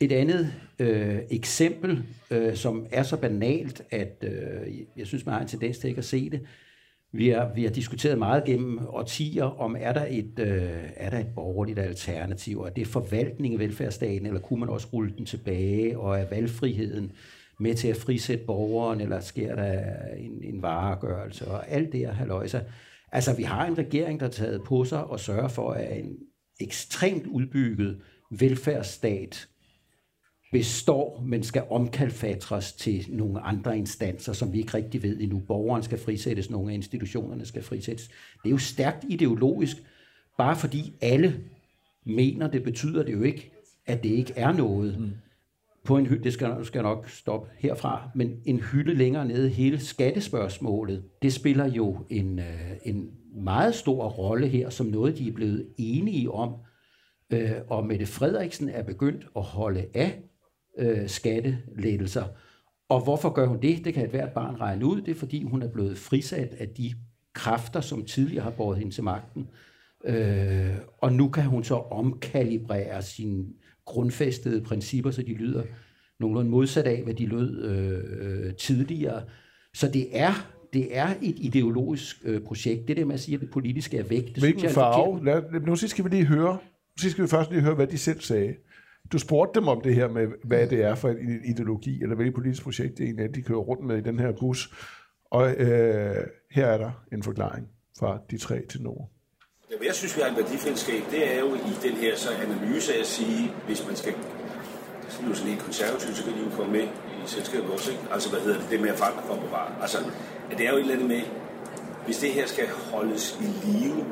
Et 0.00 0.12
andet 0.12 0.52
øh, 0.78 1.18
eksempel, 1.30 2.02
øh, 2.30 2.56
som 2.56 2.86
er 2.92 3.02
så 3.02 3.16
banalt, 3.16 3.82
at 3.90 4.24
øh, 4.24 4.78
jeg 4.96 5.06
synes, 5.06 5.26
man 5.26 5.32
har 5.32 5.40
en 5.40 5.48
tendens 5.48 5.78
til 5.78 5.88
ikke 5.88 5.98
at 5.98 6.04
se 6.04 6.30
det. 6.30 6.40
Vi 7.12 7.28
har, 7.28 7.52
vi 7.54 7.62
har 7.62 7.70
diskuteret 7.70 8.18
meget 8.18 8.44
gennem 8.44 8.78
årtier, 8.88 9.44
om 9.44 9.76
er 9.78 9.92
der 9.92 10.06
et, 10.10 10.38
øh, 10.38 10.72
er 10.96 11.10
der 11.10 11.18
et 11.18 11.34
borgerligt 11.34 11.78
alternativ, 11.78 12.60
og 12.60 12.66
er 12.66 12.72
det 12.72 12.86
forvaltning 12.86 13.54
af 13.54 13.60
velfærdsstaten, 13.60 14.26
eller 14.26 14.40
kunne 14.40 14.60
man 14.60 14.68
også 14.68 14.86
rulle 14.92 15.14
den 15.18 15.26
tilbage, 15.26 15.98
og 15.98 16.18
er 16.18 16.28
valgfriheden 16.30 17.12
med 17.58 17.74
til 17.74 17.88
at 17.88 17.96
frisætte 17.96 18.44
borgeren, 18.44 19.00
eller 19.00 19.20
sker 19.20 19.54
der 19.54 19.82
en, 20.16 20.42
en 20.42 20.62
varegørelse, 20.62 21.48
og 21.48 21.68
alt 21.68 21.92
det 21.92 22.00
her 22.00 22.12
halløjsa. 22.12 22.60
Altså, 23.12 23.36
vi 23.36 23.42
har 23.42 23.66
en 23.66 23.78
regering, 23.78 24.20
der 24.20 24.26
er 24.26 24.30
taget 24.30 24.62
på 24.62 24.84
sig 24.84 25.04
og 25.04 25.20
sørger 25.20 25.48
for, 25.48 25.70
at 25.70 25.98
en 25.98 26.16
ekstremt 26.60 27.26
udbygget 27.26 28.00
velfærdsstat 28.30 29.48
består, 30.52 31.22
men 31.26 31.42
skal 31.42 31.62
omkalfatres 31.70 32.72
til 32.72 33.06
nogle 33.08 33.40
andre 33.40 33.78
instanser, 33.78 34.32
som 34.32 34.52
vi 34.52 34.58
ikke 34.58 34.74
rigtig 34.74 35.02
ved 35.02 35.20
endnu. 35.20 35.38
Borgeren 35.38 35.82
skal 35.82 35.98
frisættes, 35.98 36.50
nogle 36.50 36.70
af 36.70 36.74
institutionerne 36.74 37.46
skal 37.46 37.62
frisættes. 37.62 38.08
Det 38.42 38.48
er 38.48 38.50
jo 38.50 38.58
stærkt 38.58 39.04
ideologisk. 39.08 39.76
Bare 40.38 40.56
fordi 40.56 40.96
alle 41.00 41.40
mener 42.06 42.50
det, 42.50 42.62
betyder 42.62 43.02
det 43.02 43.12
jo 43.12 43.22
ikke, 43.22 43.52
at 43.86 44.02
det 44.02 44.08
ikke 44.08 44.32
er 44.36 44.52
noget. 44.52 45.00
Mm. 45.00 45.10
På 45.84 45.96
en 45.96 46.06
hylde, 46.06 46.24
det 46.24 46.32
skal, 46.32 46.64
skal 46.64 46.82
nok 46.82 47.08
stoppe 47.08 47.50
herfra, 47.58 48.10
men 48.14 48.40
en 48.44 48.60
hylde 48.60 48.94
længere 48.94 49.28
nede, 49.28 49.48
hele 49.48 49.78
skattespørgsmålet, 49.78 51.04
det 51.22 51.32
spiller 51.32 51.68
jo 51.68 51.98
en, 52.10 52.38
øh, 52.38 52.70
en 52.84 53.10
meget 53.34 53.74
stor 53.74 54.08
rolle 54.08 54.48
her, 54.48 54.70
som 54.70 54.86
noget, 54.86 55.18
de 55.18 55.28
er 55.28 55.32
blevet 55.32 55.68
enige 55.78 56.30
om. 56.30 56.54
Øh, 57.30 57.50
og 57.68 57.86
Mette 57.86 58.06
Frederiksen 58.06 58.68
er 58.68 58.82
begyndt 58.82 59.26
at 59.36 59.42
holde 59.42 59.86
af 59.94 60.22
øh, 60.78 61.08
skattelettelser. 61.08 62.24
Og 62.88 63.04
hvorfor 63.04 63.30
gør 63.30 63.46
hun 63.46 63.62
det? 63.62 63.84
Det 63.84 63.94
kan 63.94 64.04
et 64.04 64.10
hvert 64.10 64.32
barn 64.32 64.60
regne 64.60 64.86
ud. 64.86 65.00
Det 65.00 65.10
er, 65.10 65.18
fordi 65.18 65.42
hun 65.42 65.62
er 65.62 65.68
blevet 65.68 65.98
frisat 65.98 66.54
af 66.58 66.68
de 66.68 66.94
kræfter, 67.34 67.80
som 67.80 68.04
tidligere 68.04 68.44
har 68.44 68.50
båret 68.50 68.78
hende 68.78 68.94
til 68.94 69.04
magten. 69.04 69.48
Øh, 70.04 70.76
og 70.98 71.12
nu 71.12 71.28
kan 71.28 71.44
hun 71.44 71.64
så 71.64 71.74
omkalibrere 71.74 73.02
sine 73.02 73.44
grundfæstede 73.84 74.60
principper, 74.60 75.10
så 75.10 75.22
de 75.22 75.34
lyder 75.34 75.62
nogenlunde 76.20 76.50
modsat 76.50 76.84
af, 76.84 77.02
hvad 77.02 77.14
de 77.14 77.26
lød 77.26 77.64
øh, 77.64 78.54
tidligere. 78.54 79.22
Så 79.74 79.88
det 79.88 80.08
er 80.12 80.32
det 80.72 80.96
er 80.96 81.08
et 81.22 81.36
ideologisk 81.38 82.16
øh, 82.24 82.40
projekt. 82.40 82.88
Det 82.88 82.96
der 82.96 83.04
med 83.04 83.14
at 83.14 83.20
sige, 83.20 83.34
at 83.34 83.40
det 83.40 83.50
politiske 83.50 83.98
er 83.98 84.02
væk, 84.02 84.26
det 84.26 84.38
Hvilken 84.38 84.58
synes 84.58 84.76
jeg 84.76 84.88
er 84.88 84.92
farve? 84.92 85.24
Lad, 85.24 85.60
nu 85.60 85.76
skal 85.76 86.04
vi 86.04 86.08
lige 86.08 86.24
høre. 86.24 86.58
Nu 87.04 87.10
skal 87.10 87.24
vi 87.24 87.28
først 87.28 87.50
lige 87.50 87.62
høre, 87.62 87.74
hvad 87.74 87.86
de 87.86 87.98
selv 87.98 88.20
sagde. 88.20 88.54
Du 89.12 89.18
spurgte 89.18 89.60
dem 89.60 89.68
om 89.68 89.80
det 89.80 89.94
her 89.94 90.08
med, 90.08 90.28
hvad 90.44 90.66
det 90.66 90.84
er 90.84 90.94
for 90.94 91.08
en 91.08 91.40
ideologi, 91.44 92.02
eller 92.02 92.16
hvilket 92.16 92.34
politisk 92.34 92.62
projekt 92.62 92.98
det 92.98 93.04
egentlig 93.04 93.24
er, 93.24 93.28
de 93.28 93.42
kører 93.42 93.58
rundt 93.58 93.84
med 93.86 93.98
i 93.98 94.00
den 94.00 94.18
her 94.18 94.32
bus. 94.40 94.74
Og 95.30 95.50
øh, 95.50 96.26
her 96.50 96.66
er 96.66 96.78
der 96.78 96.90
en 97.12 97.22
forklaring 97.22 97.68
fra 97.98 98.18
de 98.30 98.38
tre 98.38 98.66
til 98.70 98.82
Nord. 98.82 99.10
Jamen, 99.70 99.86
jeg 99.86 99.94
synes, 99.94 100.16
vi 100.16 100.22
har 100.22 100.30
et 100.30 100.36
værdifællesskab. 100.36 101.02
Det 101.10 101.34
er 101.34 101.40
jo 101.40 101.54
i 101.54 101.72
den 101.82 101.96
her 101.96 102.16
så 102.16 102.28
analyse 102.30 102.94
at 102.94 103.06
sige, 103.06 103.52
hvis 103.66 103.86
man 103.86 103.96
skal 103.96 104.14
så 105.10 105.22
er 105.22 105.28
jo 105.28 105.34
sådan 105.34 105.56
konservativt, 105.58 106.16
så 106.16 106.24
kan 106.24 106.32
de 106.32 106.38
jo 106.38 106.50
komme 106.56 106.72
med 106.72 106.82
i 106.82 107.26
selskabet 107.26 107.70
også. 107.70 107.90
Ikke? 107.90 108.02
Altså, 108.12 108.30
hvad 108.30 108.40
hedder 108.40 108.60
det, 108.60 108.70
det 108.70 108.80
med 108.80 108.88
at 108.88 108.96
forandre 108.96 109.22
for 109.26 109.34
at 109.34 109.40
bevare. 109.40 109.82
Altså, 109.82 109.98
at 110.50 110.58
det 110.58 110.66
er 110.66 110.70
jo 110.70 110.76
et 110.76 110.80
eller 110.80 110.94
andet 110.94 111.08
med, 111.08 111.22
hvis 112.04 112.18
det 112.18 112.30
her 112.30 112.46
skal 112.46 112.68
holdes 112.68 113.38
i 113.40 113.66
live, 113.66 114.04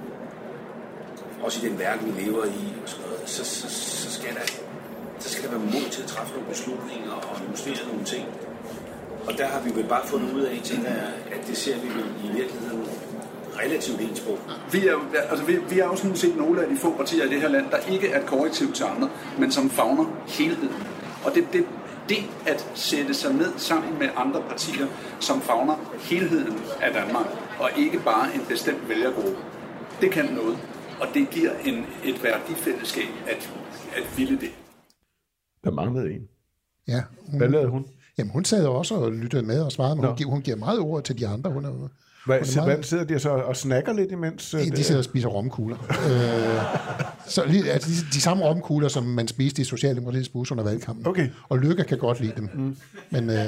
også 1.43 1.67
i 1.67 1.69
den 1.69 1.79
verden, 1.79 2.17
vi 2.17 2.21
lever 2.21 2.45
i, 2.45 2.65
og 2.83 2.89
sådan 2.89 3.05
noget, 3.05 3.21
så, 3.27 3.45
så, 3.45 3.71
så, 3.71 4.11
skal 4.11 4.35
der, 4.35 4.41
så 5.19 5.29
skal 5.31 5.45
der 5.45 5.51
være 5.51 5.67
mod 5.75 5.91
til 5.91 6.03
at 6.03 6.09
træffe 6.09 6.33
nogle 6.33 6.49
beslutninger 6.49 7.13
og 7.13 7.37
justere 7.51 7.89
nogle 7.93 8.05
ting. 8.05 8.25
Og 9.27 9.39
der 9.39 9.47
har 9.47 9.61
vi 9.61 9.71
vel 9.75 9.85
bare 9.85 10.07
fundet 10.07 10.33
ud 10.33 10.43
af, 10.43 10.61
tænker 10.65 10.89
jeg, 10.89 11.13
at 11.33 11.47
det 11.47 11.57
ser 11.57 11.77
vi 11.79 11.89
vel 11.89 12.09
i 12.25 12.29
virkeligheden 12.37 12.85
relativt 13.63 14.01
ens 14.01 14.21
på. 14.21 14.39
Vi 14.73 14.87
er, 14.87 14.97
altså, 15.31 15.45
vi, 15.45 15.57
vi 15.71 15.79
er 15.79 15.85
jo 15.85 15.97
sådan 15.97 16.17
set 16.17 16.37
nogle 16.37 16.63
af 16.63 16.69
de 16.69 16.77
få 16.77 16.97
partier 16.97 17.25
i 17.25 17.29
det 17.29 17.41
her 17.41 17.49
land, 17.49 17.71
der 17.71 17.93
ikke 17.93 18.09
er 18.09 18.21
et 18.21 18.27
korrektiv 18.27 18.73
til 18.73 18.85
andre, 18.85 19.11
men 19.39 19.53
som 19.53 19.71
fagner 19.71 20.05
helheden. 20.27 20.83
Og 21.25 21.35
det, 21.35 21.45
det, 21.53 21.67
det 22.09 22.19
at 22.47 22.67
sætte 22.75 23.15
sig 23.15 23.35
ned 23.35 23.53
sammen 23.57 23.99
med 23.99 24.09
andre 24.17 24.43
partier, 24.49 24.87
som 25.21 25.41
fagner 25.41 25.77
helheden 26.01 26.61
af 26.81 26.93
Danmark, 26.93 27.27
og 27.59 27.71
ikke 27.77 27.99
bare 27.99 28.35
en 28.35 28.43
bestemt 28.49 28.89
vælgergruppe, 28.89 29.37
det 30.01 30.11
kan 30.11 30.25
noget. 30.25 30.59
Og 31.01 31.07
det 31.15 31.31
giver 31.31 31.51
en, 31.65 31.87
et 32.05 32.25
værdifællesskab 32.25 33.09
at, 33.27 33.51
at 33.97 34.19
ville 34.19 34.41
det. 34.41 34.51
Der 35.69 35.75
manglede 35.75 36.13
en. 36.15 36.21
Ja, 36.89 37.03
Hvad 37.29 37.41
hun, 37.41 37.51
lavede 37.53 37.69
hun? 37.69 37.87
jamen, 38.19 38.31
hun 38.33 38.45
sad 38.45 38.67
også 38.67 38.95
og 38.95 39.13
lyttede 39.13 39.43
med 39.43 39.61
og 39.63 39.73
svarede, 39.73 39.97
men 39.97 40.05
hun, 40.07 40.17
giver, 40.17 40.31
hun 40.31 40.43
giver 40.43 40.57
meget 40.57 40.79
ord 40.81 41.05
til 41.05 41.19
de 41.19 41.27
andre. 41.27 41.51
Hun 41.51 41.65
er, 41.65 41.89
Hvad, 42.27 42.45
så, 42.45 42.61
meget- 42.61 42.75
hvad 42.77 42.85
sidder 42.85 43.05
de 43.05 43.19
så 43.19 43.31
og 43.31 43.57
snakker 43.57 43.93
lidt 43.93 44.13
imens? 44.13 44.55
øh, 44.55 44.61
de 44.61 44.85
sidder 44.85 44.99
og 44.99 45.05
spiser 45.05 45.29
romkugler. 45.29 45.77
øh, 45.91 46.63
så 47.27 47.45
lige, 47.47 47.71
altså, 47.73 47.91
de, 47.91 48.07
de 48.13 48.21
samme 48.21 48.45
romkugler, 48.45 48.89
som 48.89 49.05
man 49.05 49.29
spiste 49.29 49.63
i 49.63 49.65
Socialdemokratiets 49.65 50.29
bus 50.29 50.51
under 50.53 50.65
valgkampen. 50.65 51.07
Okay. 51.07 51.29
Og 51.49 51.59
Lykke 51.59 51.85
kan 51.85 51.99
godt 51.99 52.21
lide 52.21 52.33
dem. 52.37 52.49
Mm. 52.55 52.77
Men 53.11 53.31
øh, 53.31 53.45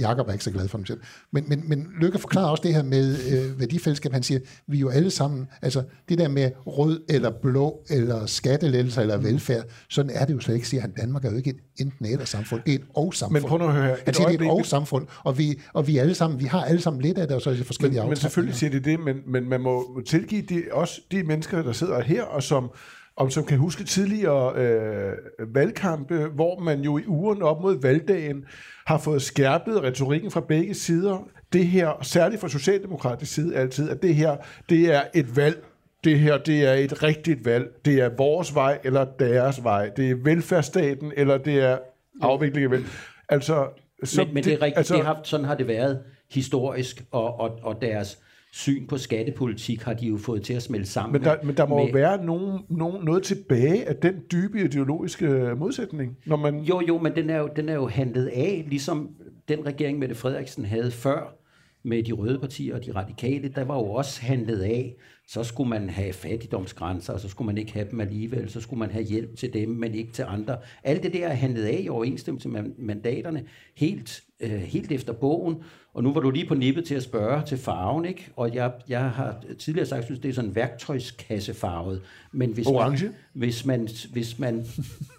Jakob 0.00 0.28
er 0.28 0.32
ikke 0.32 0.44
så 0.44 0.50
glad 0.50 0.68
for 0.68 0.78
dem 0.78 0.86
selv. 0.86 1.00
Men, 1.32 1.44
men, 1.48 1.68
men 1.68 1.86
Lykke 2.00 2.18
forklarer 2.18 2.48
også 2.48 2.62
det 2.62 2.74
her 2.74 2.82
med 2.82 3.16
øh, 3.32 3.60
værdifællesskab. 3.60 4.12
Han 4.12 4.22
siger, 4.22 4.40
vi 4.66 4.76
er 4.76 4.80
jo 4.80 4.88
alle 4.88 5.10
sammen, 5.10 5.48
altså 5.62 5.82
det 6.08 6.18
der 6.18 6.28
med 6.28 6.50
rød 6.66 7.00
eller 7.08 7.30
blå, 7.42 7.80
eller 7.90 8.26
skattelettelser 8.26 9.02
eller 9.02 9.16
velfærd, 9.16 9.64
sådan 9.88 10.10
er 10.14 10.24
det 10.24 10.34
jo 10.34 10.40
slet 10.40 10.54
ikke, 10.54 10.68
siger 10.68 10.80
han. 10.80 10.90
Danmark 10.90 11.24
er 11.24 11.30
jo 11.30 11.36
ikke 11.36 11.50
et 11.50 11.56
enten 11.80 12.06
eller 12.06 12.24
samfund, 12.24 12.60
det 12.66 12.74
er 12.74 12.78
et 12.78 12.84
og 12.94 13.14
samfund. 13.14 13.42
Men 13.42 13.48
prøv 13.48 13.58
nu 13.58 13.64
at 13.64 13.72
høre 13.72 13.86
her. 13.86 13.96
Han 14.04 14.14
siger, 14.14 14.28
det 14.28 14.40
er 14.40 14.44
et 14.44 14.50
og 14.50 14.66
samfund, 14.66 15.06
og 15.24 15.38
vi, 15.38 15.60
og 15.72 15.86
vi, 15.86 15.98
alle 15.98 16.14
sammen, 16.14 16.40
vi 16.40 16.44
har 16.44 16.64
alle 16.64 16.80
sammen 16.80 17.02
lidt 17.02 17.18
af 17.18 17.26
det, 17.26 17.36
og 17.36 17.42
så 17.42 17.50
er 17.50 17.54
det 17.54 17.66
forskellige 17.66 18.00
Men, 18.00 18.08
men 18.08 18.16
selvfølgelig 18.16 18.54
siger 18.54 18.70
de 18.70 18.80
det, 18.80 19.00
men, 19.00 19.16
men 19.26 19.48
man 19.48 19.60
må 19.60 20.02
tilgive 20.06 20.42
de, 20.42 20.62
også 20.72 21.00
de 21.10 21.22
mennesker, 21.22 21.62
der 21.62 21.72
sidder 21.72 22.00
her, 22.00 22.22
og 22.22 22.42
som, 22.42 22.70
og 23.20 23.32
som 23.32 23.44
kan 23.44 23.58
huske 23.58 23.84
tidligere 23.84 24.52
øh, 24.56 25.12
valgkampe, 25.54 26.26
hvor 26.34 26.58
man 26.58 26.80
jo 26.80 26.98
i 26.98 27.06
ugen 27.06 27.42
op 27.42 27.60
mod 27.60 27.80
valgdagen 27.80 28.44
har 28.86 28.98
fået 28.98 29.22
skærpet 29.22 29.82
retorikken 29.82 30.30
fra 30.30 30.40
begge 30.40 30.74
sider. 30.74 31.28
Det 31.52 31.66
her, 31.66 31.90
særligt 32.02 32.40
fra 32.40 32.48
socialdemokratisk 32.48 33.34
side 33.34 33.56
altid, 33.56 33.90
at 33.90 34.02
det 34.02 34.14
her, 34.14 34.36
det 34.68 34.94
er 34.94 35.02
et 35.14 35.36
valg. 35.36 35.64
Det 36.04 36.18
her, 36.18 36.38
det 36.38 36.64
er 36.68 36.72
et 36.72 37.02
rigtigt 37.02 37.44
valg. 37.44 37.68
Det 37.84 38.00
er 38.00 38.10
vores 38.16 38.54
vej 38.54 38.78
eller 38.84 39.04
deres 39.04 39.64
vej. 39.64 39.88
Det 39.88 40.10
er 40.10 40.14
velfærdsstaten, 40.14 41.12
eller 41.16 41.38
det 41.38 41.58
er 41.58 41.78
afvikling 42.20 42.64
af 42.64 42.70
vel. 42.70 42.84
Altså, 43.28 43.68
så 44.04 44.24
men, 44.24 44.34
men 44.34 44.44
det 44.44 44.52
er 44.52 44.62
rigtigt, 44.62 44.78
altså, 44.78 44.96
det 44.96 45.04
har, 45.04 45.20
sådan 45.24 45.46
har 45.46 45.54
det 45.54 45.66
været 45.66 46.02
historisk, 46.30 47.04
og, 47.10 47.40
og, 47.40 47.58
og 47.62 47.82
deres 47.82 48.18
syn 48.52 48.86
på 48.86 48.98
skattepolitik 48.98 49.82
har 49.82 49.94
de 49.94 50.06
jo 50.06 50.16
fået 50.16 50.42
til 50.42 50.54
at 50.54 50.62
smelte 50.62 50.86
sammen. 50.86 51.12
Men 51.12 51.24
der, 51.24 51.36
men 51.42 51.56
der 51.56 51.66
må 51.66 51.76
med, 51.76 51.86
jo 51.86 51.92
være 51.92 52.24
nogen, 52.24 52.60
nogen, 52.68 53.04
noget 53.04 53.22
tilbage 53.22 53.88
af 53.88 53.96
den 53.96 54.14
dybe 54.32 54.64
ideologiske 54.64 55.54
modsætning, 55.56 56.16
når 56.26 56.36
man... 56.36 56.58
Jo, 56.60 56.82
jo, 56.88 56.98
men 56.98 57.14
den 57.14 57.30
er 57.30 57.38
jo, 57.38 57.48
den 57.56 57.68
er 57.68 57.74
jo 57.74 57.86
handlet 57.86 58.26
af, 58.26 58.64
ligesom 58.68 59.10
den 59.48 59.66
regering, 59.66 59.98
Mette 59.98 60.14
Frederiksen 60.14 60.64
havde 60.64 60.90
før, 60.90 61.36
med 61.82 62.02
de 62.02 62.12
røde 62.12 62.38
partier 62.38 62.74
og 62.74 62.84
de 62.84 62.92
radikale, 62.92 63.48
der 63.48 63.64
var 63.64 63.74
jo 63.74 63.84
også 63.84 64.22
handlet 64.22 64.60
af, 64.60 64.96
så 65.32 65.44
skulle 65.44 65.70
man 65.70 65.90
have 65.90 66.12
fattigdomsgrænser, 66.12 67.12
og 67.12 67.20
så 67.20 67.28
skulle 67.28 67.46
man 67.46 67.58
ikke 67.58 67.72
have 67.72 67.86
dem 67.90 68.00
alligevel, 68.00 68.50
så 68.50 68.60
skulle 68.60 68.78
man 68.78 68.90
have 68.90 69.04
hjælp 69.04 69.36
til 69.36 69.52
dem, 69.52 69.68
men 69.68 69.94
ikke 69.94 70.12
til 70.12 70.24
andre. 70.28 70.56
Alt 70.84 71.02
det 71.02 71.12
der 71.12 71.26
er 71.26 71.34
handlet 71.34 71.64
af 71.64 71.80
i 71.82 71.88
overensstemmelse 71.88 72.48
med 72.48 72.62
mandaterne, 72.78 73.44
helt, 73.76 74.22
øh, 74.40 74.50
helt 74.50 74.92
efter 74.92 75.12
bogen, 75.12 75.56
og 75.94 76.02
nu 76.02 76.12
var 76.12 76.20
du 76.20 76.30
lige 76.30 76.46
på 76.48 76.54
nippet 76.54 76.84
til 76.84 76.94
at 76.94 77.02
spørge 77.02 77.42
til 77.46 77.58
farven, 77.58 78.04
ikke? 78.04 78.28
Og 78.36 78.54
jeg, 78.54 78.72
jeg 78.88 79.10
har 79.10 79.44
tidligere 79.58 79.86
sagt, 79.86 80.04
synes 80.04 80.20
det 80.20 80.28
er 80.28 80.32
sådan 80.32 80.54
værktøjskassefarvet, 80.54 82.02
men 82.32 82.52
hvis 82.52 82.66
Orange? 82.66 83.04
Man, 83.04 83.14
hvis 83.32 83.66
man, 83.66 83.88
hvis 84.12 84.38
man 84.38 84.66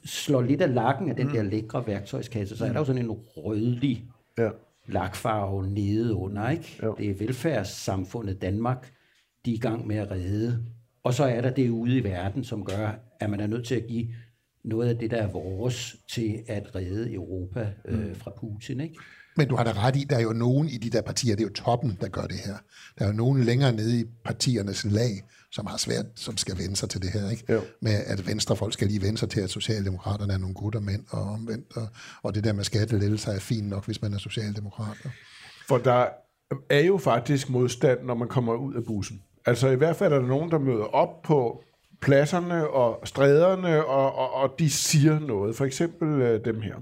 slår 0.05 0.41
lidt 0.41 0.61
af 0.61 0.73
lakken 0.73 1.09
af 1.09 1.15
den 1.15 1.27
der 1.29 1.43
lækre 1.43 1.87
værktøjskasse, 1.87 2.57
så 2.57 2.65
er 2.65 2.71
der 2.71 2.79
jo 2.79 2.85
sådan 2.85 3.01
en 3.05 3.11
rødlig 3.11 4.05
Ja. 4.37 4.49
lakfarve 4.87 5.67
nede 5.67 6.13
under, 6.15 6.49
ikke? 6.49 6.79
Jo. 6.83 6.95
Det 6.97 7.09
er 7.09 7.13
velfærdssamfundet 7.13 8.41
Danmark, 8.41 8.91
de 9.45 9.51
er 9.51 9.55
i 9.55 9.59
gang 9.59 9.87
med 9.87 9.95
at 9.95 10.11
redde. 10.11 10.65
Og 11.03 11.13
så 11.13 11.23
er 11.23 11.41
der 11.41 11.49
det 11.49 11.69
ude 11.69 11.97
i 11.97 12.03
verden, 12.03 12.43
som 12.43 12.65
gør, 12.65 12.91
at 13.19 13.29
man 13.29 13.39
er 13.39 13.47
nødt 13.47 13.67
til 13.67 13.75
at 13.75 13.87
give 13.87 14.07
noget 14.63 14.89
af 14.89 14.97
det, 14.97 15.11
der 15.11 15.17
er 15.17 15.31
vores, 15.31 15.95
til 16.13 16.43
at 16.47 16.75
redde 16.75 17.13
Europa 17.13 17.73
øh, 17.85 18.15
fra 18.15 18.31
Putin, 18.39 18.79
ikke? 18.79 18.95
Men 19.37 19.47
du 19.47 19.55
har 19.55 19.63
da 19.63 19.71
ret 19.71 19.95
i, 19.95 20.03
der 20.09 20.15
er 20.15 20.21
jo 20.21 20.33
nogen 20.33 20.67
i 20.67 20.77
de 20.77 20.89
der 20.89 21.01
partier, 21.01 21.35
det 21.35 21.43
er 21.43 21.47
jo 21.47 21.53
toppen, 21.53 21.97
der 22.01 22.07
gør 22.07 22.21
det 22.21 22.37
her. 22.45 22.55
Der 22.99 23.05
er 23.05 23.09
jo 23.09 23.15
nogen 23.15 23.43
længere 23.43 23.73
nede 23.73 23.99
i 23.99 24.03
partiernes 24.25 24.85
lag, 24.85 25.23
som 25.51 25.65
har 25.65 25.77
svært, 25.77 26.05
som 26.15 26.37
skal 26.37 26.57
vende 26.57 26.75
sig 26.75 26.89
til 26.89 27.01
det 27.01 27.11
her, 27.11 27.29
ikke? 27.29 27.53
Jo. 27.53 27.61
Med 27.81 27.93
at 28.05 28.27
venstrefolk 28.27 28.73
skal 28.73 28.87
lige 28.87 29.01
vende 29.01 29.17
sig 29.17 29.29
til, 29.29 29.41
at 29.41 29.49
Socialdemokraterne 29.49 30.33
er 30.33 30.37
nogle 30.37 30.55
gutter 30.55 30.79
mænd 30.79 31.03
og 31.09 31.21
omvendt, 31.21 31.77
og, 31.77 31.87
og 32.23 32.35
det 32.35 32.43
der 32.43 32.53
med 32.53 32.63
skattelettelser 32.63 33.31
er 33.31 33.39
fint 33.39 33.67
nok, 33.67 33.85
hvis 33.85 34.01
man 34.01 34.13
er 34.13 34.17
socialdemokrat. 34.17 34.97
For 35.67 35.77
der 35.77 36.07
er 36.69 36.79
jo 36.79 36.97
faktisk 36.97 37.49
modstand, 37.49 38.03
når 38.03 38.15
man 38.15 38.27
kommer 38.27 38.53
ud 38.53 38.73
af 38.73 38.83
bussen. 38.83 39.21
Altså 39.45 39.67
i 39.67 39.75
hvert 39.75 39.95
fald 39.95 40.13
er 40.13 40.19
der 40.19 40.27
nogen, 40.27 40.51
der 40.51 40.59
møder 40.59 40.95
op 40.95 41.21
på 41.21 41.63
pladserne 42.01 42.67
og 42.67 43.07
stræderne, 43.07 43.85
og, 43.85 44.15
og, 44.15 44.33
og 44.33 44.49
de 44.59 44.69
siger 44.69 45.19
noget. 45.19 45.55
For 45.55 45.65
eksempel 45.65 46.21
øh, 46.21 46.45
dem 46.45 46.61
her. 46.61 46.73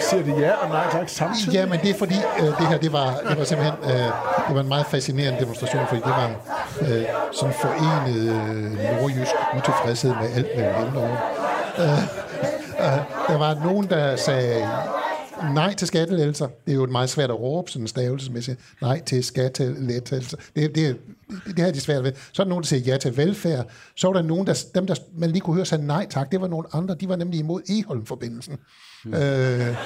Siger 0.00 0.22
de 0.22 0.40
ja 0.40 0.52
og 0.52 0.68
nej 0.68 0.90
tak 0.92 1.08
samtidig? 1.08 1.54
Ja, 1.54 1.66
men 1.66 1.80
det 1.80 1.90
er 1.90 1.98
fordi, 1.98 2.14
øh, 2.40 2.46
det 2.46 2.68
her, 2.68 2.78
det 2.78 2.92
var, 2.92 3.18
det 3.28 3.38
var 3.38 3.44
simpelthen, 3.44 3.78
øh, 3.84 4.06
det 4.48 4.54
var 4.54 4.60
en 4.60 4.68
meget 4.68 4.86
fascinerende 4.86 5.40
demonstration, 5.40 5.86
fordi 5.86 6.00
det 6.00 6.10
var 6.10 6.57
øh, 6.82 7.04
sådan 7.32 7.54
forenet 7.62 8.16
øh, 8.16 8.72
nordjysk 8.72 9.34
utilfredshed 9.56 10.10
med 10.10 10.28
alt 10.34 10.46
mellem 10.56 10.94
jord. 10.94 11.18
Øh, 11.78 12.02
øh, 12.84 12.98
der 13.28 13.38
var 13.38 13.54
nogen, 13.64 13.90
der 13.90 14.16
sagde 14.16 14.68
nej 15.54 15.74
til 15.74 15.86
skattelettelser. 15.86 16.48
Det 16.66 16.72
er 16.72 16.76
jo 16.76 16.86
meget 16.86 17.10
svært 17.10 17.30
at 17.30 17.40
råbe 17.40 17.70
sådan 17.70 17.88
stavelsesmæssigt. 17.88 18.60
Nej 18.82 19.00
til 19.06 19.24
skattelettelser. 19.24 20.36
Det, 20.56 20.74
det, 20.74 20.74
det, 20.74 20.96
det 21.56 21.64
har 21.64 21.70
de 21.70 21.80
svært 21.80 22.04
ved. 22.04 22.12
Så 22.32 22.42
er 22.42 22.44
der 22.44 22.48
nogen, 22.48 22.62
der 22.62 22.66
siger 22.66 22.80
ja 22.80 22.96
til 22.96 23.16
velfærd. 23.16 23.66
Så 23.96 24.06
var 24.06 24.14
der 24.14 24.22
nogen, 24.22 24.46
der, 24.46 24.64
dem, 24.74 24.86
der 24.86 24.94
man 25.16 25.30
lige 25.30 25.40
kunne 25.40 25.56
høre 25.56 25.66
sagde 25.66 25.86
nej 25.86 26.06
tak. 26.10 26.32
Det 26.32 26.40
var 26.40 26.48
nogle 26.48 26.66
andre. 26.72 26.94
De 26.94 27.08
var 27.08 27.16
nemlig 27.16 27.40
imod 27.40 27.62
Eholm-forbindelsen. 27.68 28.56
Mm. 29.04 29.14
Øh, 29.14 29.76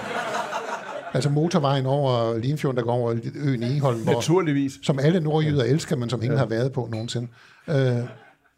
Altså 1.14 1.30
motorvejen 1.30 1.86
over 1.86 2.38
Limfjorden, 2.38 2.76
der 2.76 2.82
går 2.82 2.92
over 2.92 3.14
øen 3.34 3.62
Eholm, 3.62 4.02
hvor, 4.02 4.12
Naturligvis. 4.12 4.72
som 4.82 4.98
alle 4.98 5.20
nordjyder 5.20 5.64
elsker, 5.64 5.96
men 5.96 6.10
som 6.10 6.22
ingen 6.22 6.38
har 6.38 6.46
været 6.46 6.72
på 6.72 6.88
nogensinde. 6.90 7.28
Øh, 7.68 7.76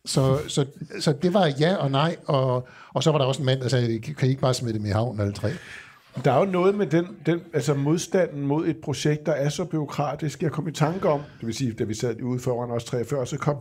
så, 0.04 0.38
så, 0.48 0.66
så 1.00 1.12
det 1.12 1.34
var 1.34 1.52
ja 1.60 1.74
og 1.76 1.90
nej, 1.90 2.16
og, 2.26 2.68
og 2.94 3.02
så 3.02 3.10
var 3.10 3.18
der 3.18 3.24
også 3.24 3.42
en 3.42 3.46
mand, 3.46 3.60
der 3.60 3.68
sagde, 3.68 3.98
kan 3.98 4.28
I 4.28 4.30
ikke 4.30 4.40
bare 4.40 4.54
smide 4.54 4.74
dem 4.74 4.86
i 4.86 4.88
havnen 4.88 5.20
alle 5.20 5.32
tre? 5.32 5.50
Der 6.24 6.32
er 6.32 6.38
jo 6.38 6.44
noget 6.44 6.74
med 6.74 6.86
den, 6.86 7.06
den 7.26 7.40
altså 7.52 7.74
modstanden 7.74 8.46
mod 8.46 8.66
et 8.66 8.76
projekt, 8.76 9.26
der 9.26 9.32
er 9.32 9.48
så 9.48 9.64
byråkratisk. 9.64 10.42
Jeg 10.42 10.52
kom 10.52 10.68
i 10.68 10.72
tanke 10.72 11.08
om, 11.08 11.20
det 11.40 11.46
vil 11.46 11.54
sige, 11.54 11.72
da 11.72 11.84
vi 11.84 11.94
sad 11.94 12.22
ude 12.22 12.40
foran 12.40 12.70
os 12.70 12.84
43, 12.84 13.26
så 13.26 13.36
kom, 13.36 13.56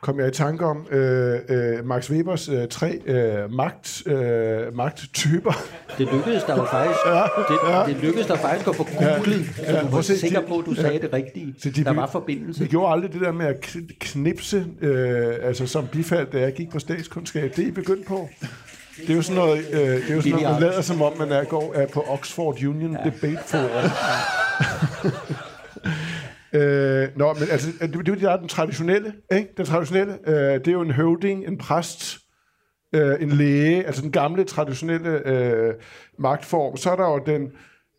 kom 0.00 0.20
jeg 0.20 0.28
i 0.28 0.30
tanke 0.30 0.64
om 0.64 0.86
øh, 0.90 1.40
øh, 1.48 1.86
Max 1.86 2.10
Webers 2.10 2.48
øh, 2.48 2.68
tre 2.68 3.00
øh, 3.06 3.52
magt, 3.52 4.02
øh, 4.06 4.76
magttyper. 4.76 5.52
Det 5.98 6.08
lykkedes 6.12 6.44
der 6.44 6.56
jo 6.56 6.64
faktisk, 6.64 6.98
ja, 7.06 7.22
det, 7.48 7.58
ja. 7.68 7.84
det 7.86 7.96
lykkedes 8.02 8.26
der 8.26 8.36
faktisk 8.36 8.68
at 8.68 8.76
få 8.76 8.88
googlet, 8.98 9.46
ja, 9.58 9.72
ja, 9.72 9.80
så 9.80 9.86
du 9.86 9.94
var 9.94 10.02
se, 10.02 10.18
sikker 10.18 10.40
på, 10.40 10.58
at 10.58 10.66
du 10.66 10.72
ja, 10.72 10.80
sagde 10.80 10.98
det 10.98 11.12
rigtige. 11.12 11.54
Så 11.58 11.70
de, 11.70 11.84
der 11.84 11.92
var 11.92 12.06
forbindelse. 12.06 12.60
Vi 12.60 12.66
gjorde 12.66 12.92
aldrig 12.92 13.12
det 13.12 13.20
der 13.20 13.32
med 13.32 13.46
at 13.46 13.76
knipse, 14.00 14.66
øh, 14.80 15.34
altså 15.42 15.66
som 15.66 15.86
bifald, 15.86 16.26
da 16.32 16.40
jeg 16.40 16.52
gik 16.52 16.70
på 16.70 16.78
statskundskab. 16.78 17.56
Det 17.56 17.64
er 17.64 17.68
I 17.68 17.70
begyndt 17.70 18.06
på. 18.06 18.28
Det 18.96 19.10
er 19.10 19.14
jo 19.14 19.22
sådan 19.22 19.36
noget, 19.36 19.66
øh, 19.72 19.80
det 19.80 20.10
er 20.10 20.14
jo 20.14 20.20
sådan 20.20 20.42
noget 20.42 20.52
man 20.52 20.60
lader 20.60 20.82
som 20.82 21.02
om, 21.02 21.18
man 21.18 21.32
er, 21.32 21.44
går, 21.44 21.72
er 21.74 21.86
på 21.86 22.04
Oxford 22.08 22.64
Union 22.64 22.96
ja. 23.04 23.10
Debate 23.10 23.42
Forum. 23.46 23.90
øh, 26.56 27.08
nå, 27.16 27.34
men 27.34 27.48
altså, 27.50 27.68
øh, 27.80 27.88
det, 27.88 28.06
det, 28.06 28.20
det 28.20 28.30
er 28.30 28.36
den 28.36 28.48
traditionelle, 28.48 29.14
ikke? 29.32 29.48
Den 29.56 29.66
traditionelle, 29.66 30.18
øh, 30.28 30.34
det 30.34 30.68
er 30.68 30.72
jo 30.72 30.80
en 30.80 30.90
høvding, 30.90 31.46
en 31.46 31.58
præst, 31.58 32.18
øh, 32.94 33.22
en 33.22 33.28
læge, 33.28 33.86
altså 33.86 34.02
den 34.02 34.12
gamle 34.12 34.44
traditionelle 34.44 35.28
øh, 35.28 35.74
magtform. 36.18 36.76
Så 36.76 36.90
er 36.90 36.96
der 36.96 37.08
jo 37.08 37.20
den 37.26 37.52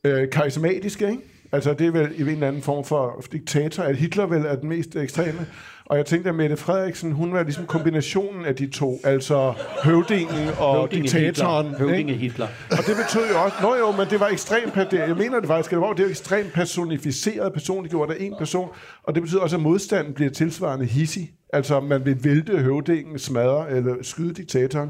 øh, 0.03 0.29
karismatiske, 0.29 1.09
ikke? 1.09 1.23
Altså 1.51 1.73
det 1.73 1.87
er 1.87 1.91
vel 1.91 2.11
i 2.17 2.21
en 2.21 2.27
eller 2.27 2.47
anden 2.47 2.61
form 2.61 2.85
for 2.85 3.23
diktator, 3.31 3.83
at 3.83 3.95
Hitler 3.95 4.25
vel 4.25 4.45
er 4.45 4.55
den 4.55 4.69
mest 4.69 4.95
ekstreme. 4.95 5.47
Og 5.85 5.97
jeg 5.97 6.05
tænkte, 6.05 6.29
at 6.29 6.35
Mette 6.35 6.57
Frederiksen, 6.57 7.11
hun 7.11 7.33
var 7.33 7.43
ligesom 7.43 7.65
kombinationen 7.65 8.45
af 8.45 8.55
de 8.55 8.67
to, 8.67 8.99
altså 9.03 9.53
høvdingen 9.83 10.47
og 10.59 10.75
høvdinge 10.75 11.03
diktatoren. 11.03 11.65
Hitler. 11.65 11.87
Høvdinge 11.87 12.13
Hitler. 12.13 12.47
Og 12.71 12.77
det 12.77 12.95
betød 12.95 13.29
jo 13.31 13.43
også, 13.43 13.57
nå 13.61 13.75
jo, 13.75 13.91
men 13.91 14.07
det 14.09 14.19
var 14.19 14.27
ekstremt, 14.27 14.93
jeg 14.93 15.15
mener 15.17 15.39
det 15.39 15.47
faktisk, 15.47 15.71
det 15.71 15.79
var, 15.79 15.93
det 15.93 16.05
var 16.05 16.09
ekstremt 16.09 16.53
personificeret, 16.53 17.53
personliggjort 17.53 18.11
af 18.11 18.15
en 18.19 18.33
person, 18.37 18.69
og 19.03 19.15
det 19.15 19.23
betyder 19.23 19.41
også, 19.41 19.55
at 19.55 19.61
modstanden 19.61 20.13
bliver 20.13 20.31
tilsvarende 20.31 20.85
hissig. 20.85 21.31
Altså, 21.53 21.79
man 21.79 22.05
vil 22.05 22.23
vælte 22.23 22.57
høvdingen, 22.57 23.19
smadre 23.19 23.71
eller 23.71 23.95
skyde 24.01 24.33
diktatoren. 24.33 24.89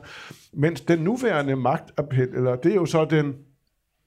Mens 0.54 0.82
den 0.82 1.00
nuværende 1.00 1.56
magtappel, 1.56 2.20
eller 2.20 2.56
det 2.56 2.72
er 2.72 2.76
jo 2.76 2.86
så 2.86 3.06
den 3.06 3.34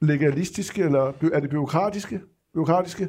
legalistiske, 0.02 0.82
eller 0.82 1.12
er 1.32 1.40
det 1.40 1.50
byråkratiske? 1.50 2.20
Byråkratiske 2.54 3.08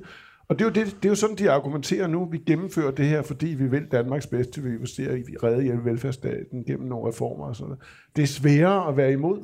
og 0.52 0.60
det 0.60 0.66
er, 0.66 0.70
jo 0.70 0.86
det, 0.86 0.96
det 0.96 1.06
er 1.06 1.10
jo 1.10 1.16
sådan, 1.16 1.36
de 1.36 1.52
argumenterer 1.52 2.08
nu. 2.08 2.26
Vi 2.26 2.38
gennemfører 2.38 2.92
det 2.92 3.06
her, 3.06 3.22
fordi 3.22 3.48
vi 3.48 3.68
vil 3.68 3.86
Danmarks 3.92 4.28
bedste. 4.28 4.62
Vi 4.62 4.70
investerer 4.70 5.16
i 5.16 5.22
redde 5.44 5.64
hjælpe 5.64 5.86
velfærdsstaten 5.86 6.64
gennem 6.64 6.88
nogle 6.88 7.10
reformer 7.10 7.46
og 7.46 7.56
sådan 7.56 7.70
noget. 7.70 7.84
Det 8.16 8.24
er 8.24 8.28
sværere 8.28 8.88
at 8.88 8.98
være 8.98 9.12
imod. 9.12 9.40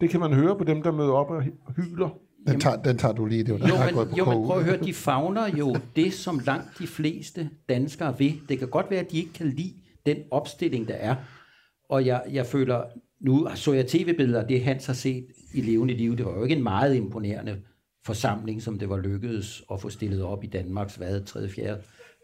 Det 0.00 0.10
kan 0.10 0.20
man 0.20 0.32
høre 0.32 0.58
på 0.58 0.64
dem, 0.64 0.82
der 0.82 0.92
møder 0.92 1.12
op 1.12 1.30
og 1.30 1.42
hyler. 1.76 2.18
Den 2.46 2.60
tager, 2.60 2.82
den 2.82 2.98
tager 2.98 3.14
du 3.14 3.26
lige, 3.26 3.44
det 3.44 3.60
var 3.60 3.68
jo, 3.68 3.74
men, 3.84 3.94
gået 3.94 4.08
på 4.08 4.16
jo, 4.16 4.24
men 4.24 4.46
prøv 4.46 4.58
at 4.58 4.64
høre, 4.64 4.76
de 4.76 4.94
fagner 4.94 5.56
jo 5.58 5.76
det, 5.96 6.12
som 6.12 6.40
langt 6.46 6.78
de 6.78 6.86
fleste 6.86 7.50
danskere 7.68 8.18
vil. 8.18 8.40
Det 8.48 8.58
kan 8.58 8.68
godt 8.68 8.90
være, 8.90 9.00
at 9.00 9.10
de 9.10 9.18
ikke 9.18 9.32
kan 9.32 9.46
lide 9.46 9.74
den 10.06 10.16
opstilling, 10.30 10.88
der 10.88 10.94
er. 10.94 11.16
Og 11.88 12.06
jeg, 12.06 12.22
jeg 12.32 12.46
føler, 12.46 12.82
nu 13.20 13.48
så 13.54 13.72
jeg 13.72 13.86
tv-billeder, 13.86 14.46
det 14.46 14.64
Hans 14.64 14.86
har 14.86 14.94
set 14.94 15.26
i 15.54 15.60
levende 15.60 15.94
liv, 15.94 16.16
det 16.16 16.26
var 16.26 16.36
jo 16.36 16.42
ikke 16.42 16.56
en 16.56 16.62
meget 16.62 16.94
imponerende 16.94 17.56
forsamling, 18.04 18.62
som 18.62 18.78
det 18.78 18.88
var 18.88 18.98
lykkedes 18.98 19.64
at 19.72 19.80
få 19.80 19.90
stillet 19.90 20.22
op 20.22 20.44
i 20.44 20.46
Danmarks 20.46 20.94
hvad, 20.94 21.24
3. 21.24 21.48
4. 21.48 21.78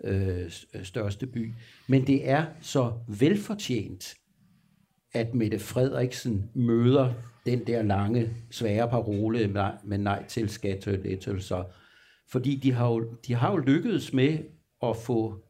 Øh, 0.05 0.51
største 0.83 1.27
by. 1.27 1.53
Men 1.87 2.07
det 2.07 2.29
er 2.29 2.45
så 2.61 2.93
velfortjent, 3.09 4.15
at 5.15 5.35
Mette 5.35 5.59
Frederiksen 5.59 6.51
møder 6.55 7.13
den 7.47 7.67
der 7.67 7.83
lange, 7.83 8.31
svære 8.51 8.89
parole 8.89 9.49
med 9.85 9.99
nej 9.99 10.25
til 10.29 10.49
skattelettelser. 10.49 11.65
Fordi 12.31 12.57
de 12.57 12.73
har, 12.73 12.89
jo, 12.89 13.15
de 13.27 13.35
har 13.35 13.51
jo 13.51 13.57
lykkedes 13.57 14.13
med 14.13 14.39
at 14.83 14.97
få 14.97 15.45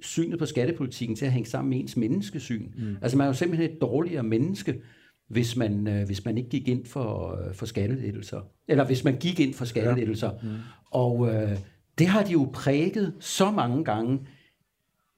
synet 0.00 0.38
på 0.38 0.46
skattepolitikken 0.46 1.16
til 1.16 1.26
at 1.26 1.32
hænge 1.32 1.48
sammen 1.48 1.70
med 1.70 1.80
ens 1.80 1.96
menneskesyn. 1.96 2.70
Mm. 2.76 2.96
Altså 3.02 3.16
man 3.18 3.24
er 3.24 3.28
jo 3.28 3.34
simpelthen 3.34 3.70
et 3.70 3.80
dårligere 3.80 4.22
menneske, 4.22 4.82
hvis 5.28 5.56
man, 5.56 5.88
øh, 5.88 6.06
hvis 6.06 6.24
man 6.24 6.38
ikke 6.38 6.50
gik 6.50 6.68
ind 6.68 6.86
for, 6.86 7.40
øh, 7.40 7.54
for 7.54 7.66
skattelettelser. 7.66 8.40
Eller 8.68 8.84
hvis 8.84 9.04
man 9.04 9.16
gik 9.16 9.40
ind 9.40 9.54
for 9.54 9.64
skattelettelser. 9.64 10.30
Ja. 10.30 10.48
Mm. 10.48 10.56
Og 10.90 11.34
øh, 11.34 11.58
det 11.98 12.06
har 12.06 12.24
de 12.24 12.32
jo 12.32 12.50
præget 12.52 13.14
så 13.20 13.50
mange 13.50 13.84
gange. 13.84 14.20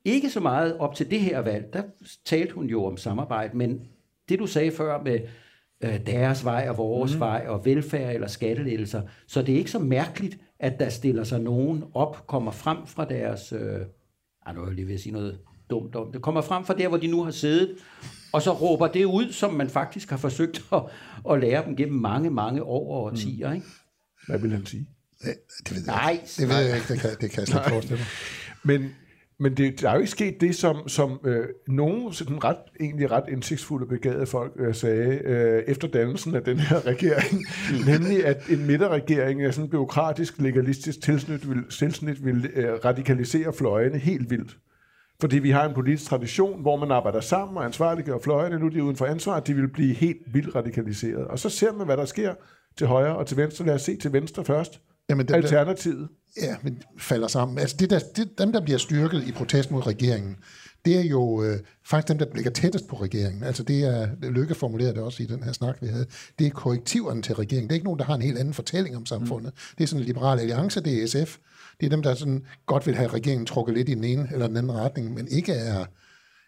Ikke 0.04 0.30
så 0.30 0.40
meget 0.40 0.76
op 0.76 0.94
til 0.94 1.10
det 1.10 1.20
her 1.20 1.38
valg, 1.38 1.72
der 1.72 1.82
talte 2.24 2.54
hun 2.54 2.66
jo 2.66 2.84
om 2.84 2.96
samarbejde, 2.96 3.56
men 3.56 3.80
det 4.28 4.38
du 4.38 4.46
sagde 4.46 4.70
før 4.70 5.02
med 5.02 5.20
øh, 5.80 6.06
deres 6.06 6.44
vej 6.44 6.66
og 6.70 6.78
vores 6.78 7.14
mm. 7.14 7.20
vej 7.20 7.44
og 7.48 7.64
velfærd 7.64 8.14
eller 8.14 8.28
skattelettelser, 8.28 9.02
så 9.26 9.42
det 9.42 9.54
er 9.54 9.58
ikke 9.58 9.70
så 9.70 9.78
mærkeligt, 9.78 10.38
at 10.58 10.80
der 10.80 10.88
stiller 10.88 11.24
sig 11.24 11.40
nogen 11.40 11.84
op, 11.94 12.26
kommer 12.26 12.50
frem 12.50 12.86
fra 12.86 13.04
deres... 13.04 13.52
Øh, 13.52 13.80
ej, 14.46 14.52
nu 14.54 14.60
er 14.62 14.66
jeg 14.66 14.74
lige 14.74 14.86
ved 14.86 14.94
at 14.94 15.00
sige 15.00 15.12
noget 15.12 15.38
dumt 15.70 15.96
om 15.96 16.12
det. 16.12 16.22
Kommer 16.22 16.40
frem 16.40 16.64
fra 16.64 16.74
der, 16.74 16.88
hvor 16.88 16.98
de 16.98 17.06
nu 17.06 17.24
har 17.24 17.30
siddet, 17.30 17.76
og 18.32 18.42
så 18.42 18.52
råber 18.52 18.86
det 18.86 19.04
ud, 19.04 19.32
som 19.32 19.54
man 19.54 19.70
faktisk 19.70 20.10
har 20.10 20.16
forsøgt 20.16 20.64
at, 20.72 20.82
at 21.30 21.40
lære 21.40 21.64
dem 21.64 21.76
gennem 21.76 22.00
mange, 22.00 22.30
mange 22.30 22.62
år 22.62 22.94
og 22.94 23.04
årtier. 23.04 23.52
Ikke? 23.52 23.66
Hvad 24.26 24.38
vil 24.38 24.52
han 24.52 24.66
sige? 24.66 24.86
Ja, 25.24 25.30
det 25.68 25.76
ved 25.76 25.82
jeg 25.86 25.94
Nej, 25.94 26.10
ikke. 26.12 26.24
Det 26.38 26.48
ved 26.48 26.56
jeg 26.56 26.76
ikke, 26.76 26.92
det 26.92 27.00
kan, 27.00 27.10
det 27.20 27.30
kan 27.30 27.40
jeg 27.40 27.48
slet 27.48 27.60
ikke 27.60 27.70
forestille 27.70 27.98
mig. 27.98 28.06
Men, 28.62 28.90
men 29.40 29.56
det, 29.56 29.80
der 29.80 29.90
er 29.90 29.94
jo 29.94 29.98
ikke 29.98 30.10
sket 30.10 30.40
det, 30.40 30.56
som, 30.56 30.88
som 30.88 31.20
øh, 31.24 31.46
nogle 31.68 32.14
sådan 32.14 32.44
ret, 32.44 32.56
egentlig 32.80 33.10
ret 33.10 33.24
indsigtsfulde 33.28 33.86
begavede 33.86 34.26
folk 34.26 34.52
øh, 34.58 34.74
sagde 34.74 35.20
øh, 35.24 35.62
efter 35.66 35.88
dannelsen 35.88 36.34
af 36.34 36.42
den 36.42 36.58
her 36.58 36.86
regering, 36.92 37.46
nemlig 37.86 38.26
at 38.26 38.48
en 38.48 38.66
midterregering 38.66 39.44
er 39.44 39.50
sådan 39.50 39.70
byråkratisk, 39.70 40.38
legalistisk 40.38 41.02
tilsnit 41.02 41.50
vil, 41.50 41.64
tilsnit 41.70 42.24
vil 42.24 42.50
øh, 42.54 42.74
radikalisere 42.84 43.52
fløjene 43.52 43.98
helt 43.98 44.30
vildt. 44.30 44.56
Fordi 45.20 45.38
vi 45.38 45.50
har 45.50 45.68
en 45.68 45.74
politisk 45.74 46.10
tradition, 46.10 46.60
hvor 46.60 46.76
man 46.76 46.90
arbejder 46.90 47.20
sammen 47.20 47.56
og 47.56 47.64
ansvarliggør 47.64 48.18
fløjene. 48.18 48.58
Nu 48.58 48.66
er 48.66 48.70
de 48.70 48.82
uden 48.82 48.96
for 48.96 49.06
ansvar, 49.06 49.40
de 49.40 49.54
vil 49.54 49.68
blive 49.68 49.94
helt 49.94 50.18
vildt 50.26 50.54
radikaliseret. 50.54 51.26
Og 51.26 51.38
så 51.38 51.48
ser 51.48 51.72
man, 51.72 51.86
hvad 51.86 51.96
der 51.96 52.04
sker 52.04 52.34
til 52.78 52.86
højre 52.86 53.16
og 53.16 53.26
til 53.26 53.36
venstre. 53.36 53.66
Lad 53.66 53.74
os 53.74 53.82
se 53.82 53.96
til 53.96 54.12
venstre 54.12 54.44
først. 54.44 54.80
Jamen, 55.10 55.28
det, 55.28 55.34
Alternativet. 55.34 56.08
Ja, 56.42 56.56
men 56.62 56.82
falder 56.98 57.28
sammen. 57.28 57.58
Altså 57.58 57.76
det 57.76 57.90
der, 57.90 57.98
det, 58.16 58.38
dem, 58.38 58.52
der 58.52 58.60
bliver 58.60 58.78
styrket 58.78 59.28
i 59.28 59.32
protest 59.32 59.70
mod 59.70 59.86
regeringen, 59.86 60.36
det 60.84 60.98
er 60.98 61.02
jo 61.02 61.42
øh, 61.42 61.58
faktisk 61.84 62.08
dem, 62.08 62.18
der 62.18 62.26
ligger 62.34 62.50
tættest 62.50 62.88
på 62.88 62.96
regeringen. 62.96 63.42
Altså 63.42 63.62
det 63.62 63.84
er, 63.84 64.08
Lykke 64.22 64.54
formulerede 64.54 64.94
det 64.94 65.02
også 65.02 65.22
i 65.22 65.26
den 65.26 65.42
her 65.42 65.52
snak, 65.52 65.76
vi 65.80 65.86
havde. 65.86 66.06
Det 66.38 66.46
er 66.46 66.50
korrektiverne 66.50 67.22
til 67.22 67.34
regeringen. 67.34 67.68
Det 67.68 67.72
er 67.72 67.74
ikke 67.74 67.84
nogen, 67.84 67.98
der 67.98 68.04
har 68.04 68.14
en 68.14 68.22
helt 68.22 68.38
anden 68.38 68.54
fortælling 68.54 68.96
om 68.96 69.06
samfundet. 69.06 69.52
Mm. 69.54 69.74
Det 69.78 69.84
er 69.84 69.88
sådan 69.88 70.00
en 70.02 70.06
liberal 70.06 70.38
alliance, 70.38 70.80
det 70.80 71.02
er 71.02 71.06
SF, 71.06 71.36
det 71.80 71.86
er 71.86 71.90
dem, 71.90 72.02
der 72.02 72.14
sådan 72.14 72.46
godt 72.66 72.86
vil 72.86 72.94
have 72.94 73.08
regeringen 73.08 73.46
trukket 73.46 73.74
lidt 73.74 73.88
i 73.88 73.94
den 73.94 74.04
ene 74.04 74.28
eller 74.32 74.46
den 74.46 74.56
anden 74.56 74.72
retning, 74.72 75.14
men 75.14 75.28
ikke 75.28 75.52
er, 75.52 75.84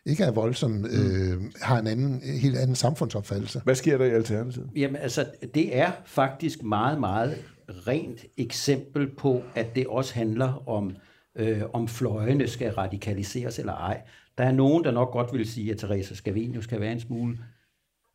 ikke 0.07 0.25
er 0.25 0.31
voldsom, 0.31 0.71
mm. 0.71 0.85
øh, 0.85 1.53
har 1.63 1.79
en 1.79 1.87
anden, 1.87 2.23
helt 2.23 2.57
anden 2.57 2.77
samfundsopfattelse. 2.77 3.61
Hvad 3.65 3.75
sker 3.75 3.99
der 3.99 4.05
i 4.05 4.11
Alternativet? 4.11 4.71
Jamen 4.77 4.97
altså, 4.97 5.27
det 5.55 5.77
er 5.77 5.93
faktisk 6.05 6.63
meget, 6.63 7.01
meget 7.01 7.45
rent 7.69 8.25
eksempel 8.37 9.11
på, 9.17 9.43
at 9.55 9.77
det 9.77 9.87
også 9.87 10.15
handler 10.15 10.69
om, 10.69 10.97
øh, 11.35 11.63
om 11.73 11.89
fløjene 11.89 12.49
skal 12.49 12.73
radikaliseres 12.73 13.59
eller 13.59 13.73
ej. 13.73 14.03
Der 14.39 14.45
er 14.45 14.53
nogen, 14.53 14.85
der 14.85 14.91
nok 14.91 15.13
godt 15.13 15.33
vil 15.33 15.49
sige, 15.49 15.73
at 15.73 15.79
Teresa 15.79 16.15
Scavenius 16.15 16.65
skal 16.65 16.81
være 16.81 16.93
en 16.93 17.01
smule 17.01 17.39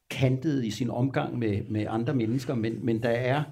kantet 0.09 0.65
i 0.65 0.71
sin 0.71 0.89
omgang 0.89 1.39
med, 1.39 1.61
med 1.69 1.85
andre 1.89 2.13
mennesker, 2.13 2.55
men, 2.55 2.85
men 2.85 3.03
der 3.03 3.09
er 3.09 3.43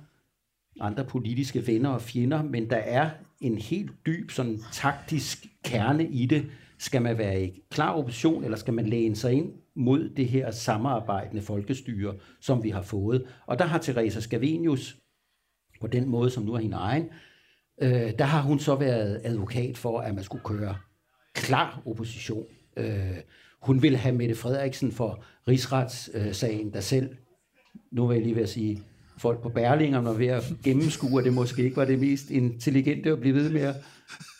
andre 0.79 1.05
politiske 1.05 1.67
venner 1.67 1.89
og 1.89 2.01
fjender, 2.01 2.43
men 2.43 2.69
der 2.69 2.77
er 2.77 3.09
en 3.43 3.57
helt 3.57 3.91
dyb 4.05 4.31
sådan 4.31 4.59
taktisk 4.71 5.47
kerne 5.63 6.07
i 6.07 6.25
det. 6.25 6.45
Skal 6.77 7.01
man 7.01 7.17
være 7.17 7.43
i 7.43 7.61
klar 7.71 7.93
opposition, 7.93 8.43
eller 8.43 8.57
skal 8.57 8.73
man 8.73 8.85
læne 8.85 9.15
sig 9.15 9.33
ind 9.33 9.53
mod 9.75 10.09
det 10.09 10.27
her 10.27 10.51
samarbejdende 10.51 11.41
folkestyre, 11.41 12.15
som 12.41 12.63
vi 12.63 12.69
har 12.69 12.81
fået? 12.81 13.25
Og 13.45 13.59
der 13.59 13.65
har 13.65 13.77
Teresa 13.77 14.19
Scavenius, 14.19 14.97
på 15.81 15.87
den 15.87 16.09
måde, 16.09 16.29
som 16.29 16.43
nu 16.43 16.53
er 16.53 16.59
hendes 16.59 16.77
egen, 16.77 17.09
øh, 17.81 18.11
der 18.19 18.25
har 18.25 18.41
hun 18.41 18.59
så 18.59 18.75
været 18.75 19.21
advokat 19.23 19.77
for, 19.77 19.99
at 19.99 20.15
man 20.15 20.23
skulle 20.23 20.43
køre 20.43 20.75
klar 21.33 21.81
opposition. 21.85 22.45
Øh, 22.77 23.17
hun 23.61 23.81
vil 23.81 23.97
have 23.97 24.15
Mette 24.15 24.35
Frederiksen 24.35 24.91
for 24.91 25.23
rigsretssagen, 25.47 26.73
der 26.73 26.79
selv, 26.79 27.15
nu 27.91 28.07
vil 28.07 28.15
jeg 28.15 28.23
lige 28.23 28.35
ved 28.35 28.43
at 28.43 28.49
sige, 28.49 28.83
folk 29.23 29.41
på 29.41 29.49
Berlingeren 29.49 30.05
var 30.05 30.13
ved 30.13 30.27
at 30.27 30.43
gennemskue, 30.63 31.19
at 31.19 31.25
det 31.25 31.33
måske 31.33 31.63
ikke 31.63 31.77
var 31.77 31.85
det 31.85 31.99
mest 31.99 32.29
intelligente 32.29 33.11
at 33.11 33.19
blive 33.19 33.35
ved 33.35 33.49
med 33.49 33.61
at 33.61 33.75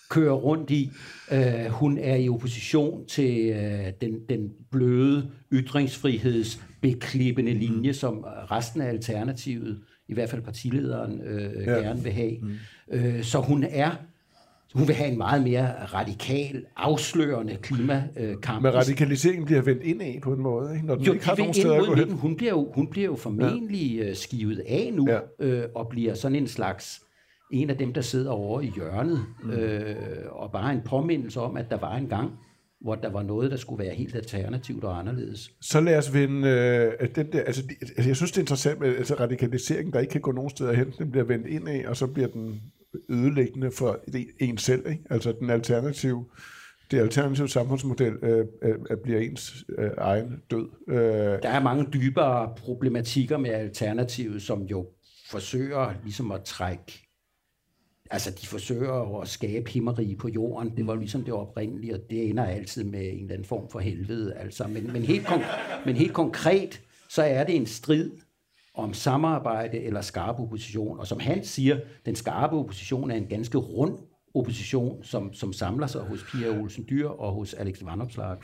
køre 0.10 0.32
rundt 0.32 0.70
i. 0.70 0.92
Uh, 1.32 1.66
hun 1.70 1.98
er 1.98 2.16
i 2.16 2.30
opposition 2.30 3.08
til 3.08 3.52
uh, 3.52 3.58
den, 4.02 4.20
den 4.30 4.50
bløde 4.72 5.30
ytringsfrihedsbeklippende 5.54 7.54
linje, 7.54 7.90
mm. 7.90 7.94
som 7.94 8.18
resten 8.52 8.82
af 8.82 8.90
Alternativet, 8.90 9.80
i 10.08 10.14
hvert 10.14 10.30
fald 10.30 10.42
partilederen, 10.42 11.22
uh, 11.22 11.64
ja. 11.66 11.72
gerne 11.72 12.04
vil 12.04 12.12
have. 12.12 12.38
Mm. 12.42 12.52
Uh, 12.94 13.22
så 13.22 13.40
hun 13.40 13.66
er 13.70 13.92
Hun 14.74 14.88
vil 14.88 14.96
have 14.96 15.12
en 15.12 15.18
meget 15.18 15.44
mere 15.44 15.86
radikal, 15.86 16.66
afslørende 16.78 17.58
klimakamp. 17.62 18.62
Men 18.64 18.74
radikaliseringen 18.74 19.46
bliver 19.46 19.62
vendt 19.62 19.84
ind 19.84 20.02
af 20.02 20.20
på 20.24 20.34
en 20.34 20.42
måde, 20.42 20.74
ikke? 20.76 20.88
når 20.88 20.96
den 20.96 21.04
Jo, 21.06 21.14
ikke 21.14 21.26
har 21.26 21.36
nogen 21.38 21.54
steder 21.54 21.74
at 21.82 21.86
gå 21.88 21.96
hen. 21.96 22.12
Hun 22.12 22.36
bliver 22.36 22.52
jo, 22.52 22.72
hun 22.76 22.88
bliver 22.88 23.06
jo 23.06 23.16
formentlig 23.16 23.96
ja. 23.98 24.14
skivet 24.14 24.60
af 24.68 24.92
nu, 24.94 25.08
Ja. 25.10 25.20
øh, 25.40 25.64
og 25.76 25.88
bliver 25.90 26.14
sådan 26.14 26.36
en 26.36 26.48
slags 26.48 27.02
en 27.54 27.70
af 27.70 27.78
dem, 27.78 27.94
der 27.94 28.02
sidder 28.02 28.32
over 28.32 28.62
i 28.62 28.72
hjørnet, 28.76 29.26
mm. 29.44 29.50
øh, 29.52 29.96
og 30.32 30.52
bare 30.52 30.74
en 30.74 30.82
påmindelse 30.86 31.40
om, 31.42 31.58
at 31.58 31.66
der 31.70 31.78
var 31.78 31.96
en 31.96 32.08
gang, 32.08 32.32
hvor 32.82 32.96
der 32.96 33.12
var 33.12 33.24
noget, 33.24 33.52
der 33.52 33.58
skulle 33.58 33.84
være 33.86 33.94
helt 33.96 34.16
alternativt 34.16 34.84
og 34.84 35.00
anderledes. 35.00 35.52
Så 35.62 35.82
lad 35.82 35.98
os 35.98 36.14
vende 36.14 36.48
øh, 36.50 36.92
at 37.00 37.16
den 37.16 37.32
der, 37.32 37.42
altså, 37.42 37.62
de- 37.62 37.76
altså 37.82 38.10
jeg 38.10 38.16
synes 38.16 38.32
det 38.32 38.38
er 38.38 38.42
interessant 38.42 38.80
med 38.80 38.96
altså, 38.96 39.16
radikalisering, 39.20 39.94
der 39.94 40.00
ikke 40.00 40.12
kan 40.12 40.22
gå 40.22 40.32
nogen 40.32 40.50
steder 40.50 40.74
hen, 40.74 40.94
den 41.00 41.12
bliver 41.12 41.24
vendt 41.26 41.48
ind 41.48 41.68
af, 41.70 41.84
og 41.88 41.98
så 41.98 42.08
bliver 42.08 42.28
den 42.28 42.62
ødelæggende 43.10 43.72
for 43.72 44.00
en 44.40 44.58
selv, 44.58 44.88
ikke? 44.90 45.04
altså 45.10 45.32
den 45.40 45.50
alternative, 45.50 46.26
det 46.92 47.00
alternative 47.00 47.50
samfundsmodel 47.50 48.14
øh, 48.24 48.46
øh, 48.62 48.98
bliver 49.04 49.20
ens 49.20 49.66
øh, 49.78 49.90
egen 49.98 50.42
død. 50.52 50.70
Øh, 50.88 50.96
Der 51.44 51.50
er 51.50 51.60
mange 51.60 51.88
dybere 51.94 52.54
problematikker 52.58 53.38
med 53.38 53.50
Alternativet, 53.50 54.42
som 54.42 54.62
jo 54.62 54.88
forsøger 55.30 55.94
ligesom 56.04 56.32
at 56.32 56.44
trække 56.44 57.00
Altså, 58.12 58.32
de 58.32 58.48
forsøger 58.48 59.22
at 59.22 59.28
skabe 59.28 59.70
himmerige 59.70 60.16
på 60.16 60.28
jorden. 60.28 60.78
Det 60.78 60.88
var 60.88 60.96
ligesom 60.96 61.24
det 61.24 61.34
oprindelige, 61.34 61.94
og 61.94 62.00
det 62.10 62.30
ender 62.30 62.46
altid 62.46 62.84
med 62.84 63.00
en 63.00 63.20
eller 63.20 63.34
anden 63.34 63.48
form 63.48 63.70
for 63.72 63.80
helvede. 63.80 64.34
Altså. 64.34 64.68
Men, 64.68 64.94
men, 64.94 65.02
helt 65.02 65.26
kon- 65.26 65.44
men 65.86 65.96
helt 65.96 66.14
konkret, 66.14 66.82
så 67.10 67.24
er 67.24 67.44
det 67.44 67.56
en 67.56 67.66
strid 67.66 68.12
om 68.74 68.94
samarbejde 68.94 69.80
eller 69.80 70.02
skarp 70.02 70.40
opposition. 70.40 71.00
Og 71.00 71.08
som 71.08 71.20
han 71.20 71.46
siger, 71.46 71.80
den 72.06 72.16
skarpe 72.16 72.56
opposition 72.56 73.12
er 73.12 73.16
en 73.16 73.28
ganske 73.28 73.58
rund 73.58 73.98
opposition, 74.36 75.04
som, 75.04 75.34
som 75.34 75.54
samler 75.54 75.88
sig 75.88 76.02
hos 76.02 76.24
Pia 76.32 76.48
Olsen 76.48 76.86
Dyr 76.90 77.08
og 77.08 77.34
hos 77.34 77.54
Alex 77.54 77.78
Vanopslagh. 77.86 78.42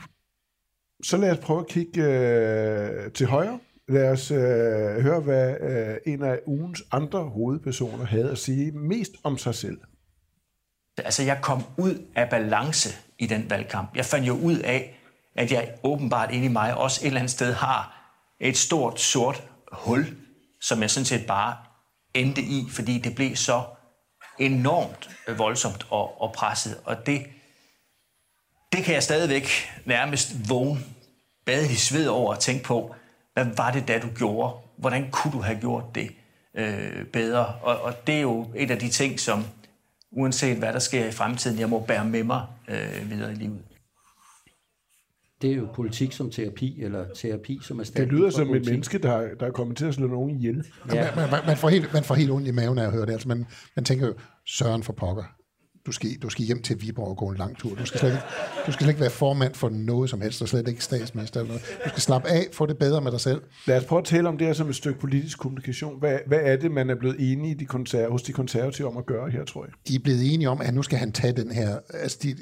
så 1.02 1.16
lad 1.16 1.30
os 1.30 1.38
prøve 1.38 1.60
at 1.60 1.66
kigge 1.66 2.04
øh, 2.04 3.12
til 3.12 3.26
højre. 3.26 3.58
Lad 3.88 4.10
os 4.10 4.30
øh, 4.30 4.38
høre, 5.02 5.20
hvad 5.20 5.56
øh, 5.60 5.96
en 6.12 6.22
af 6.22 6.40
ugens 6.46 6.82
andre 6.92 7.24
hovedpersoner 7.24 8.04
havde 8.04 8.30
at 8.30 8.38
sige 8.38 8.72
mest 8.72 9.12
om 9.24 9.38
sig 9.38 9.54
selv. 9.54 9.78
Altså, 10.98 11.22
jeg 11.22 11.38
kom 11.42 11.62
ud 11.78 12.06
af 12.14 12.30
balance 12.30 12.88
i 13.18 13.26
den 13.26 13.50
valgkamp. 13.50 13.96
Jeg 13.96 14.04
fandt 14.04 14.28
jo 14.28 14.32
ud 14.32 14.58
af, 14.58 15.00
at 15.34 15.52
jeg 15.52 15.74
åbenbart 15.82 16.32
inde 16.32 16.44
i 16.44 16.48
mig 16.48 16.76
også 16.76 17.00
et 17.02 17.06
eller 17.06 17.20
andet 17.20 17.30
sted 17.30 17.52
har 17.52 18.12
et 18.40 18.56
stort 18.56 19.00
sort 19.00 19.50
hul, 19.72 20.16
som 20.60 20.82
jeg 20.82 20.90
sådan 20.90 21.04
set 21.04 21.26
bare 21.26 21.56
endte 22.14 22.42
i, 22.42 22.66
fordi 22.70 22.98
det 22.98 23.14
blev 23.14 23.36
så 23.36 23.62
enormt 24.38 25.10
voldsomt 25.36 25.86
og, 25.90 26.22
og 26.22 26.32
presset. 26.32 26.80
Og 26.84 27.06
det, 27.06 27.26
det 28.72 28.84
kan 28.84 28.94
jeg 28.94 29.02
stadigvæk 29.02 29.48
nærmest 29.84 30.48
vågne, 30.48 30.80
bade 31.44 31.72
i 31.72 31.74
sved 31.74 32.06
over 32.06 32.34
og 32.34 32.40
tænke 32.40 32.64
på, 32.64 32.94
hvad 33.34 33.44
var 33.44 33.70
det 33.70 33.88
da 33.88 33.98
du 33.98 34.08
gjorde? 34.16 34.54
Hvordan 34.76 35.10
kunne 35.10 35.32
du 35.32 35.40
have 35.40 35.60
gjort 35.60 35.94
det 35.94 36.10
øh, 36.54 37.04
bedre? 37.04 37.46
Og, 37.62 37.80
og 37.80 38.06
det 38.06 38.14
er 38.14 38.20
jo 38.20 38.52
et 38.56 38.70
af 38.70 38.78
de 38.78 38.88
ting, 38.88 39.20
som 39.20 39.44
uanset 40.10 40.56
hvad 40.56 40.72
der 40.72 40.78
sker 40.78 41.06
i 41.06 41.12
fremtiden, 41.12 41.58
jeg 41.58 41.68
må 41.68 41.80
bære 41.80 42.04
med 42.04 42.24
mig 42.24 42.46
øh, 42.68 43.10
videre 43.10 43.32
i 43.32 43.34
livet. 43.34 43.62
Det 45.42 45.50
er 45.50 45.54
jo 45.54 45.68
politik 45.74 46.12
som 46.12 46.30
terapi, 46.30 46.82
eller 46.82 47.04
terapi 47.14 47.58
som 47.62 47.76
Det 47.76 47.82
erstatning 47.86 48.12
lyder 48.12 48.30
som 48.30 48.42
et 48.42 48.46
politik. 48.48 48.70
menneske, 48.72 48.98
der, 48.98 49.28
der 49.40 49.46
er 49.46 49.50
kommet 49.50 49.76
til 49.76 49.84
at 49.86 49.94
slå 49.94 50.06
nogen 50.06 50.30
ihjel. 50.36 50.64
Ja. 50.94 51.08
Man, 51.16 51.30
man, 51.30 51.40
man, 51.46 51.56
får 51.56 51.68
helt, 51.68 51.92
man 51.92 52.04
får 52.04 52.14
helt 52.14 52.30
ondt 52.30 52.48
i 52.48 52.50
maven 52.50 52.78
af 52.78 52.84
at 52.84 52.92
høre 52.92 53.06
det. 53.06 53.12
Altså, 53.12 53.28
man, 53.28 53.46
man 53.76 53.84
tænker 53.84 54.06
jo, 54.06 54.14
Søren 54.46 54.82
for 54.82 54.92
pokker. 54.92 55.24
Du 55.86 55.92
skal, 55.92 56.10
du 56.22 56.28
skal 56.28 56.44
hjem 56.44 56.62
til 56.62 56.82
Viborg 56.82 57.08
og 57.08 57.16
gå 57.16 57.28
en 57.28 57.36
lang 57.36 57.58
tur. 57.58 57.74
Du 57.74 57.84
skal, 57.86 58.00
slet 58.00 58.10
ikke, 58.10 58.22
du 58.66 58.72
skal 58.72 58.84
slet 58.84 58.88
ikke 58.88 59.00
være 59.00 59.10
formand 59.10 59.54
for 59.54 59.68
noget 59.68 60.10
som 60.10 60.20
helst, 60.20 60.42
og 60.42 60.48
slet 60.48 60.68
ikke 60.68 60.84
statsminister 60.84 61.40
eller 61.40 61.48
noget. 61.48 61.62
Du 61.84 61.88
skal 61.88 62.00
slappe 62.00 62.28
af, 62.28 62.46
få 62.52 62.66
det 62.66 62.78
bedre 62.78 63.00
med 63.00 63.10
dig 63.12 63.20
selv. 63.20 63.40
Lad 63.66 63.76
os 63.76 63.84
prøve 63.84 63.98
at 63.98 64.04
tale 64.04 64.28
om 64.28 64.38
det 64.38 64.46
her 64.46 64.54
som 64.54 64.68
et 64.68 64.76
stykke 64.76 65.00
politisk 65.00 65.38
kommunikation. 65.38 65.98
Hvad, 65.98 66.18
hvad 66.26 66.38
er 66.42 66.56
det, 66.56 66.70
man 66.70 66.90
er 66.90 66.94
blevet 66.94 67.16
enige 67.18 67.50
i 67.54 67.54
de 67.54 67.64
konser- 67.66 68.08
hos 68.10 68.22
de 68.22 68.32
konservative 68.32 68.88
om 68.88 68.96
at 68.96 69.06
gøre 69.06 69.30
her, 69.30 69.44
tror 69.44 69.64
jeg? 69.64 69.72
De 69.88 69.94
er 69.94 69.98
blevet 69.98 70.34
enige 70.34 70.48
om, 70.48 70.60
at 70.60 70.74
nu 70.74 70.82
skal 70.82 70.98
han 70.98 71.12
tage 71.12 71.32
den 71.32 71.52
her... 71.52 71.78
Altså, 71.94 72.18
de, 72.22 72.36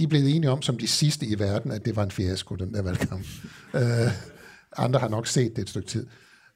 de 0.00 0.04
er 0.04 0.08
blevet 0.08 0.36
enige 0.36 0.50
om, 0.50 0.62
som 0.62 0.78
de 0.78 0.86
sidste 0.86 1.26
i 1.26 1.38
verden, 1.38 1.70
at 1.70 1.84
det 1.84 1.96
var 1.96 2.02
en 2.02 2.10
fiasko, 2.10 2.54
den 2.54 2.74
der 2.74 2.82
valgkamp. 2.82 3.26
øh, 3.74 3.82
andre 4.76 5.00
har 5.00 5.08
nok 5.08 5.26
set 5.26 5.56
det 5.56 5.62
et 5.62 5.68
stykke 5.68 5.88
tid. 5.88 6.06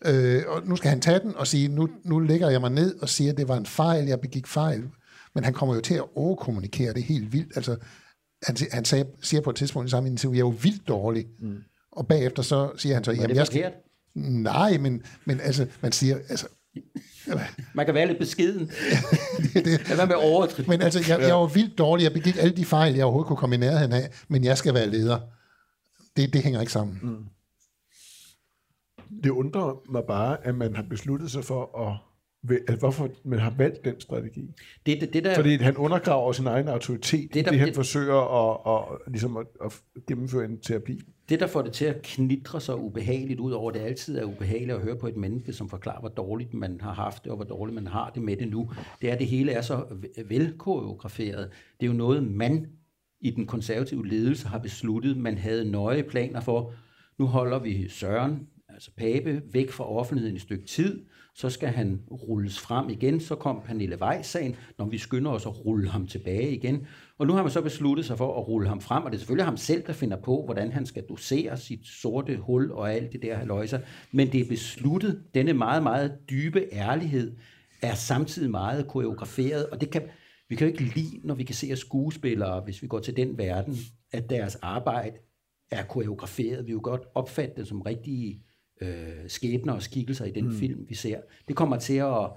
Øh, 0.05 0.43
og 0.47 0.67
nu 0.67 0.77
skal 0.77 0.91
han 0.91 1.01
tage 1.01 1.21
den 1.21 1.37
og 1.37 1.47
sige, 1.47 1.69
nu, 1.69 1.89
nu 2.05 2.19
lægger 2.19 2.51
jeg 2.51 2.61
mig 2.61 2.71
ned 2.71 2.95
og 3.03 3.09
siger, 3.09 3.33
at 3.33 3.37
det 3.37 3.49
var 3.49 3.57
en 3.57 3.67
fejl, 3.67 4.07
jeg 4.07 4.21
begik 4.21 4.47
fejl. 4.47 4.85
Men 5.35 5.45
han 5.45 5.53
kommer 5.53 5.75
jo 5.75 5.81
til 5.81 5.95
at 5.95 6.05
overkommunikere 6.15 6.93
det 6.93 7.03
helt 7.03 7.33
vildt. 7.33 7.57
Altså, 7.57 7.77
han, 8.43 8.57
han 8.73 8.85
sagde, 8.85 9.07
siger 9.23 9.41
på 9.41 9.51
et 9.51 9.57
tidspunkt 9.57 9.89
i 9.89 9.91
samme 9.91 10.09
interview, 10.09 10.35
jeg 10.35 10.41
er 10.41 10.47
jo 10.47 10.55
vildt 10.63 10.89
dårlig. 10.89 11.27
Mm. 11.41 11.57
Og 11.93 12.07
bagefter 12.07 12.43
så 12.43 12.71
siger 12.77 12.95
han 12.95 13.05
så, 13.05 13.13
jamen 13.13 13.29
det 13.29 13.37
jeg 13.37 13.47
skal... 13.47 13.73
Nej, 14.15 14.79
men, 14.79 15.03
men 15.25 15.41
altså, 15.41 15.67
man 15.81 15.93
siger, 15.93 16.17
altså, 16.29 16.47
Man 17.75 17.87
kan 17.87 17.95
være 17.95 18.07
lidt 18.07 18.19
beskeden. 18.19 18.61
Lad 19.89 19.97
være 19.97 20.07
med 20.07 20.15
at 20.15 20.25
overdrive. 20.33 20.69
Men 20.69 20.83
altså, 20.83 21.05
jeg, 21.09 21.21
jeg 21.29 21.35
var 21.35 21.47
vildt 21.47 21.79
dårlig. 21.79 22.05
Jeg 22.05 22.13
begik 22.13 22.37
alle 22.39 22.57
de 22.57 22.65
fejl, 22.65 22.95
jeg 22.95 23.05
overhovedet 23.05 23.29
kunne 23.29 23.37
komme 23.37 23.57
i 23.57 23.59
nærheden 23.59 23.93
af, 23.93 24.11
men 24.29 24.45
jeg 24.45 24.59
skal 24.59 24.75
være 24.75 24.87
leder. 24.91 25.19
Det, 26.17 26.33
det 26.33 26.43
hænger 26.43 26.61
ikke 26.61 26.73
sammen. 26.73 26.99
Mm. 27.03 27.25
Det 29.25 29.31
undrer 29.31 29.83
mig 29.93 30.03
bare, 30.09 30.47
at 30.47 30.55
man 30.55 30.77
har 30.77 30.83
besluttet 30.91 31.31
sig 31.31 31.45
for 31.45 31.89
at... 31.89 31.97
Altså, 32.51 32.77
hvorfor 32.77 33.09
man 33.25 33.39
har 33.39 33.55
valgt 33.59 33.85
den 33.85 34.01
strategi. 34.01 34.41
Det, 34.87 35.01
det, 35.01 35.13
det 35.13 35.25
der, 35.25 35.35
Fordi 35.35 35.57
han 35.57 35.77
undergraver 35.77 36.33
sin 36.33 36.47
egen 36.47 36.69
autoritet, 36.69 37.21
det, 37.23 37.35
Det 37.35 37.45
der- 37.45 37.51
det 37.51 37.59
han 37.61 37.69
det- 37.69 37.75
forsøger 37.77 38.51
at, 38.51 38.83
at, 39.07 39.13
ligesom 39.13 39.37
at, 39.37 39.47
at 39.65 39.73
gennemføre 40.09 40.45
en 40.45 40.61
terapi 40.61 41.01
det, 41.29 41.41
der 41.41 41.47
får 41.47 41.63
det 41.63 41.73
til 41.73 41.85
at 41.85 42.03
knitre 42.03 42.61
sig 42.61 42.79
ubehageligt 42.79 43.41
ud 43.41 43.53
over, 43.53 43.71
det 43.71 43.81
altid 43.81 44.19
er 44.19 44.25
ubehageligt 44.25 44.77
at 44.77 44.83
høre 44.83 44.97
på 44.97 45.07
et 45.07 45.17
menneske, 45.17 45.53
som 45.53 45.69
forklarer, 45.69 46.01
hvor 46.01 46.09
dårligt 46.09 46.55
man 46.55 46.81
har 46.81 46.93
haft 46.93 47.25
det, 47.25 47.31
og 47.31 47.37
hvor 47.37 47.45
dårligt 47.45 47.75
man 47.75 47.87
har 47.87 48.11
det 48.11 48.23
med 48.23 48.37
det 48.37 48.49
nu, 48.49 48.71
det 49.01 49.09
er, 49.09 49.13
at 49.13 49.19
det 49.19 49.27
hele 49.27 49.53
er 49.53 49.61
så 49.61 49.85
velkoreograferet. 50.27 51.51
Det 51.81 51.87
er 51.87 51.91
jo 51.91 51.97
noget, 51.97 52.25
man 52.25 52.67
i 53.21 53.31
den 53.31 53.47
konservative 53.47 54.07
ledelse 54.07 54.49
har 54.49 54.59
besluttet. 54.59 55.17
Man 55.17 55.39
havde 55.39 55.71
nøje 55.71 56.03
planer 56.03 56.41
for, 56.41 56.75
nu 57.19 57.27
holder 57.27 57.59
vi 57.59 57.89
Søren, 57.89 58.49
altså 58.75 58.91
Pape, 58.97 59.43
væk 59.53 59.71
fra 59.71 59.89
offentligheden 59.89 60.35
i 60.35 60.37
et 60.37 60.43
stykke 60.43 60.67
tid, 60.67 61.05
så 61.35 61.51
skal 61.51 61.69
han 61.69 62.01
rulles 62.11 62.59
frem 62.59 62.91
igen. 62.91 63.21
Så 63.21 63.35
kom 63.35 63.63
Pernille 63.65 64.03
Weiss-sagen, 64.03 64.57
når 64.79 64.87
vi 64.87 64.99
skynder 64.99 65.31
os 65.31 65.47
at 65.47 65.65
rulle 65.67 65.89
ham 65.89 66.07
tilbage 66.07 66.51
igen. 66.51 66.87
Og 67.19 67.27
nu 67.27 67.33
har 67.33 67.43
man 67.43 67.53
så 67.53 67.63
besluttet 67.63 68.07
sig 68.07 68.19
for 68.19 68.41
at 68.41 68.49
rulle 68.49 68.69
ham 68.69 68.81
frem, 68.81 69.05
og 69.05 69.11
det 69.11 69.17
er 69.17 69.21
selvfølgelig 69.21 69.45
ham 69.45 69.57
selv, 69.57 69.83
der 69.87 69.93
finder 69.93 70.17
på, 70.17 70.43
hvordan 70.45 70.73
han 70.73 70.87
skal 70.87 71.03
dosere 71.09 71.57
sit 71.57 71.87
sorte 71.87 72.37
hul 72.37 72.73
og 72.73 72.95
alt 72.95 73.13
det 73.13 73.23
der 73.23 73.37
haløjser. 73.37 73.81
Men 74.13 74.33
det 74.33 74.41
er 74.41 74.49
besluttet, 74.49 75.23
denne 75.35 75.53
meget, 75.53 75.83
meget 75.83 76.19
dybe 76.31 76.69
ærlighed 76.73 77.37
er 77.83 77.95
samtidig 77.95 78.51
meget 78.51 78.89
koreograferet, 78.89 79.67
og 79.67 79.81
det 79.81 79.91
kan, 79.91 80.03
vi 80.49 80.57
kan 80.57 80.67
jo 80.67 80.73
ikke 80.73 80.95
lide, 80.95 81.21
når 81.25 81.35
vi 81.35 81.45
kan 81.45 81.55
se 81.55 81.67
at 81.73 81.79
skuespillere, 81.79 82.61
hvis 82.61 82.83
vi 82.83 82.87
går 82.87 82.99
til 82.99 83.17
den 83.17 83.39
verden, 83.39 83.77
at 84.13 84.31
deres 84.31 84.57
arbejde 84.57 85.17
er 85.71 85.85
koreograferet. 85.85 86.59
Vi 86.59 86.65
vil 86.65 86.73
jo 86.73 86.81
godt 86.83 87.03
opfatte 87.15 87.55
det 87.57 87.69
som 87.69 87.81
rigtige 87.81 88.43
øh, 88.81 88.89
skæbner 89.29 89.73
og 89.73 89.83
skikkelser 89.83 90.25
i 90.25 90.31
den 90.31 90.45
mm. 90.45 90.59
film, 90.59 90.81
vi 90.89 90.95
ser. 90.95 91.19
Det 91.49 91.57
kommer 91.57 91.77
til 91.79 91.95
at 91.95 92.31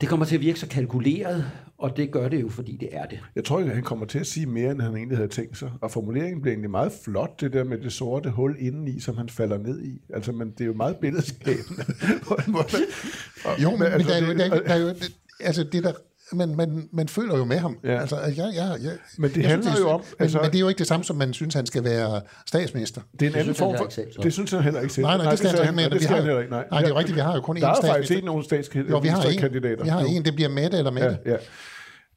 det 0.00 0.08
kommer 0.08 0.26
til 0.26 0.34
at 0.34 0.40
virke 0.40 0.58
så 0.60 0.68
kalkuleret, 0.68 1.44
og 1.78 1.96
det 1.96 2.10
gør 2.12 2.28
det 2.28 2.40
jo, 2.40 2.48
fordi 2.48 2.76
det 2.76 2.88
er 2.92 3.06
det. 3.06 3.18
Jeg 3.36 3.44
tror, 3.44 3.58
at 3.58 3.74
han 3.74 3.82
kommer 3.82 4.06
til 4.06 4.18
at 4.18 4.26
sige 4.26 4.46
mere, 4.46 4.70
end 4.70 4.80
han 4.80 4.96
egentlig 4.96 5.18
havde 5.18 5.28
tænkt 5.28 5.58
sig. 5.58 5.70
Og 5.80 5.90
formuleringen 5.90 6.42
blev 6.42 6.50
egentlig 6.52 6.70
meget 6.70 6.92
flot, 7.04 7.40
det 7.40 7.52
der 7.52 7.64
med 7.64 7.78
det 7.78 7.92
sorte 7.92 8.30
hul 8.30 8.56
indeni, 8.58 9.00
som 9.00 9.16
han 9.16 9.28
falder 9.28 9.58
ned 9.58 9.82
i. 9.82 10.00
Altså, 10.14 10.32
men 10.32 10.50
det 10.50 10.60
er 10.60 10.64
jo 10.66 10.72
meget 10.74 10.96
billedskabende. 10.96 11.84
Jo, 13.62 13.70
men, 13.70 13.78
men 13.78 13.86
altså, 13.92 14.08
der, 14.08 14.14
er 14.16 14.20
jo, 14.26 14.28
det- 14.28 14.38
der, 14.38 14.48
der 14.60 14.74
er 14.74 14.76
jo, 14.78 14.94
altså 15.40 15.64
det 15.72 15.84
der, 15.84 15.92
man, 16.32 16.56
man, 16.56 16.88
man 16.92 17.08
føler 17.08 17.36
jo 17.38 17.44
med 17.44 17.56
ham. 17.58 17.78
Ja. 17.84 18.00
Altså, 18.00 18.16
jeg, 18.16 18.36
jeg, 18.36 18.76
jeg, 18.82 18.90
Men 19.18 19.30
det 19.30 19.36
jeg 19.42 19.50
handler 19.50 19.70
er- 19.72 19.78
jo 19.80 19.88
om, 19.88 20.00
Men, 20.00 20.06
altså- 20.24 20.38
men 20.42 20.46
det 20.50 20.54
er 20.56 20.60
jo 20.60 20.68
ikke 20.68 20.78
det 20.78 20.86
samme, 20.86 21.04
som 21.04 21.16
man 21.16 21.32
synes, 21.32 21.54
han 21.54 21.66
skal 21.66 21.84
være 21.84 22.20
statsminister. 22.46 23.00
Det 23.20 23.22
er 23.22 23.30
en 23.30 23.34
anden 23.36 23.44
synes 23.54 23.58
han 23.58 23.66
form 23.66 23.76
for... 23.84 23.90
selv. 23.90 24.06
Det 24.22 24.32
synes 24.32 24.50
han 24.50 24.62
heller 24.62 24.80
ikke 24.80 24.94
selv. 24.94 25.06
Nej, 25.06 25.16
nej, 25.16 25.30
det 25.30 25.38
skal 25.38 25.50
han 25.64 25.74
med. 25.74 25.90
Det 25.90 26.08
heller 26.08 26.38
ikke. 26.40 26.50
Nej, 26.50 26.64
nej, 26.70 26.80
det 26.80 26.86
er 26.86 26.92
jo 26.92 26.98
rigtigt, 26.98 27.16
vi 27.16 27.20
har 27.20 27.34
jo 27.34 27.40
kun 27.40 27.56
én 27.56 27.60
Der 27.60 27.66
er 27.66 27.70
faktisk 27.74 27.86
statsminister. 27.86 28.14
ikke 28.16 28.26
nogen 28.26 28.44
statskandidater. 28.44 28.96
Jo, 28.96 29.00
vi 29.00 29.08
har 29.08 29.22
en. 29.22 29.84
Vi 29.84 29.88
har 29.88 30.00
en, 30.00 30.24
det 30.24 30.34
bliver 30.34 30.48
Mette 30.48 30.78
eller 30.78 30.90
Mette. 30.90 31.18
Ja, 31.26 31.30
ja. 31.30 31.36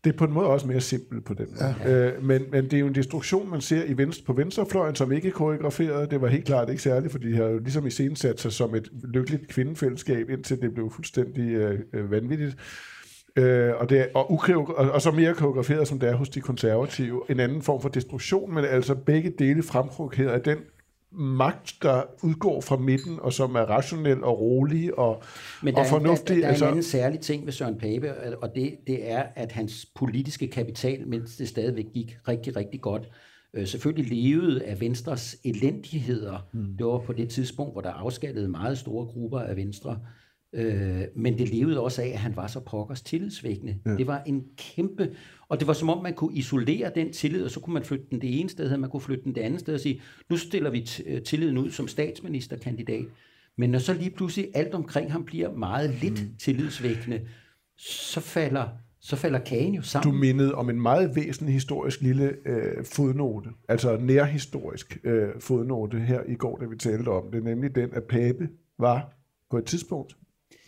Det 0.03 0.13
er 0.13 0.17
på 0.17 0.23
en 0.23 0.31
måde 0.33 0.47
også 0.47 0.67
mere 0.67 0.81
simpelt 0.81 1.25
på 1.25 1.33
den 1.33 1.45
måde. 1.61 1.75
Ja. 1.85 1.91
Øh, 2.07 2.23
men, 2.23 2.41
men 2.51 2.63
det 2.63 2.73
er 2.73 2.79
jo 2.79 2.87
en 2.87 2.95
destruktion, 2.95 3.49
man 3.49 3.61
ser 3.61 3.83
i 3.83 3.97
venstre, 3.97 4.23
på 4.25 4.33
venstrefløjen, 4.33 4.95
som 4.95 5.11
ikke 5.11 5.27
er 5.27 5.31
koreograferet. 5.31 6.11
Det 6.11 6.21
var 6.21 6.27
helt 6.27 6.45
klart 6.45 6.69
ikke 6.69 6.81
særligt, 6.81 7.11
fordi 7.11 7.31
de 7.31 7.35
har 7.35 7.43
jo 7.43 7.59
ligesom 7.59 7.87
i 7.87 7.89
scenen 7.89 8.15
sat 8.15 8.41
sig 8.41 8.51
som 8.51 8.75
et 8.75 8.87
lykkeligt 9.13 9.47
kvindefællesskab, 9.47 10.29
indtil 10.29 10.61
det 10.61 10.73
blev 10.73 10.91
fuldstændig 10.95 11.49
øh, 11.51 11.79
øh, 11.93 12.11
vanvittigt. 12.11 12.55
Øh, 13.39 13.73
og, 13.79 13.89
det 13.89 13.99
er, 13.99 14.05
og, 14.13 14.31
ukreo- 14.31 14.73
og, 14.77 14.91
og 14.91 15.01
så 15.01 15.11
mere 15.11 15.33
koreograferet, 15.33 15.87
som 15.87 15.99
det 15.99 16.09
er 16.09 16.15
hos 16.15 16.29
de 16.29 16.41
konservative. 16.41 17.21
En 17.29 17.39
anden 17.39 17.61
form 17.61 17.81
for 17.81 17.89
destruktion, 17.89 18.53
men 18.53 18.65
altså 18.65 18.95
begge 18.95 19.33
dele 19.39 19.63
fremprovokeret 19.63 20.29
af 20.29 20.41
den 20.41 20.57
magt, 21.11 21.75
der 21.81 22.03
udgår 22.23 22.61
fra 22.61 22.77
midten, 22.77 23.19
og 23.19 23.33
som 23.33 23.55
er 23.55 23.59
rationel 23.59 24.23
og 24.23 24.39
rolig 24.39 24.99
og, 24.99 25.23
Men 25.63 25.73
der, 25.73 25.79
og 25.79 25.85
er, 25.85 25.89
fornuftig. 25.89 26.27
der, 26.27 26.33
der, 26.35 26.39
der 26.41 26.45
er 26.45 26.49
altså, 26.49 26.65
en 26.65 26.69
anden 26.69 26.83
særlig 26.83 27.19
ting 27.19 27.45
ved 27.45 27.53
Søren 27.53 27.77
Pape, 27.77 28.37
og 28.41 28.55
det, 28.55 28.75
det 28.87 29.11
er, 29.11 29.23
at 29.35 29.51
hans 29.51 29.85
politiske 29.95 30.47
kapital, 30.47 31.07
mens 31.07 31.35
det 31.35 31.47
stadigvæk 31.47 31.85
gik 31.93 32.17
rigtig, 32.27 32.55
rigtig 32.55 32.81
godt, 32.81 33.09
øh, 33.53 33.67
selvfølgelig 33.67 34.23
levede 34.23 34.63
af 34.63 34.81
Venstres 34.81 35.37
elendigheder. 35.43 36.47
Mm. 36.53 36.77
Det 36.77 36.85
var 36.85 36.97
på 36.97 37.13
det 37.13 37.29
tidspunkt, 37.29 37.73
hvor 37.73 37.81
der 37.81 37.91
afskattede 37.91 38.47
meget 38.47 38.77
store 38.77 39.05
grupper 39.05 39.39
af 39.39 39.55
Venstre. 39.55 39.99
Øh, 40.53 41.01
men 41.15 41.37
det 41.37 41.49
levede 41.49 41.79
også 41.79 42.01
af, 42.01 42.07
at 42.07 42.19
han 42.19 42.35
var 42.35 42.47
så 42.47 42.59
pokkers 42.59 43.01
tillidsvækkende. 43.01 43.77
Ja. 43.85 43.95
Det 43.95 44.07
var 44.07 44.23
en 44.25 44.43
kæmpe... 44.57 45.11
Og 45.49 45.59
det 45.59 45.67
var 45.67 45.73
som 45.73 45.89
om, 45.89 46.03
man 46.03 46.13
kunne 46.13 46.35
isolere 46.35 46.91
den 46.95 47.13
tillid, 47.13 47.43
og 47.43 47.51
så 47.51 47.59
kunne 47.59 47.73
man 47.73 47.83
flytte 47.83 48.05
den 48.11 48.21
det 48.21 48.39
ene 48.39 48.49
sted, 48.49 48.71
og 48.71 48.79
man 48.79 48.89
kunne 48.89 49.01
flytte 49.01 49.23
den 49.23 49.35
det 49.35 49.41
andet 49.41 49.59
sted 49.59 49.73
og 49.73 49.79
sige, 49.79 50.01
nu 50.29 50.37
stiller 50.37 50.69
vi 50.69 50.79
t- 50.79 51.23
tilliden 51.23 51.57
ud 51.57 51.71
som 51.71 51.87
statsministerkandidat. 51.87 53.05
Men 53.57 53.69
når 53.69 53.79
så 53.79 53.93
lige 53.93 54.09
pludselig 54.09 54.49
alt 54.53 54.73
omkring 54.73 55.11
ham 55.11 55.25
bliver 55.25 55.51
meget 55.51 55.89
lidt 56.01 56.21
mm. 56.23 56.35
tillidsvækkende, 56.39 57.21
så 57.77 58.19
falder, 58.19 58.67
så 58.99 59.15
falder 59.15 59.39
kagen 59.39 59.73
jo 59.73 59.81
du 59.81 59.87
sammen. 59.87 60.19
mindede 60.19 60.55
om 60.55 60.69
en 60.69 60.81
meget 60.81 61.15
væsentlig 61.15 61.53
historisk 61.53 62.01
lille 62.01 62.35
øh, 62.45 62.85
fodnote, 62.85 63.49
altså 63.67 63.97
nærhistorisk 63.97 64.97
øh, 65.03 65.29
fodnote 65.39 65.99
her 65.99 66.21
i 66.27 66.35
går, 66.35 66.57
da 66.57 66.65
vi 66.65 66.75
talte 66.75 67.09
om 67.09 67.31
det, 67.31 67.43
nemlig 67.43 67.75
den, 67.75 67.89
at 67.93 68.03
Pape 68.03 68.49
var 68.79 69.13
på 69.51 69.57
et 69.57 69.65
tidspunkt, 69.65 70.15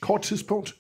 kort 0.02 0.22
tidspunkt, 0.22 0.76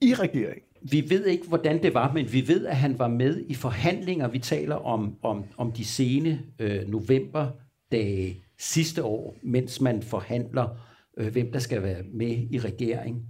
i 0.00 0.14
regeringen. 0.14 0.62
Vi 0.90 1.10
ved 1.10 1.26
ikke, 1.26 1.48
hvordan 1.48 1.82
det 1.82 1.94
var, 1.94 2.12
men 2.12 2.32
vi 2.32 2.48
ved, 2.48 2.66
at 2.66 2.76
han 2.76 2.98
var 2.98 3.08
med 3.08 3.44
i 3.48 3.54
forhandlinger. 3.54 4.28
Vi 4.28 4.38
taler 4.38 4.74
om, 4.74 5.18
om, 5.22 5.44
om 5.56 5.72
de 5.72 5.84
sene 5.84 6.42
øh, 6.58 6.88
novemberdage 6.88 8.44
sidste 8.58 9.04
år, 9.04 9.36
mens 9.42 9.80
man 9.80 10.02
forhandler, 10.02 10.68
øh, 11.16 11.32
hvem 11.32 11.52
der 11.52 11.58
skal 11.58 11.82
være 11.82 12.02
med 12.02 12.46
i 12.50 12.58
regeringen. 12.58 13.22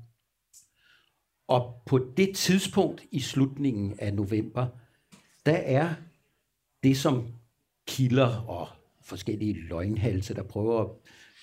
Og 1.49 1.83
på 1.87 1.99
det 2.17 2.37
tidspunkt 2.37 3.05
i 3.11 3.21
slutningen 3.21 3.95
af 3.99 4.15
november, 4.15 4.67
der 5.47 5.57
er 5.57 5.95
det, 6.83 6.97
som 6.97 7.27
kilder 7.89 8.37
og 8.49 8.69
forskellige 9.03 9.55
løgnhalse, 9.69 10.35
der 10.35 10.43
prøver 10.43 10.81
at 10.81 10.91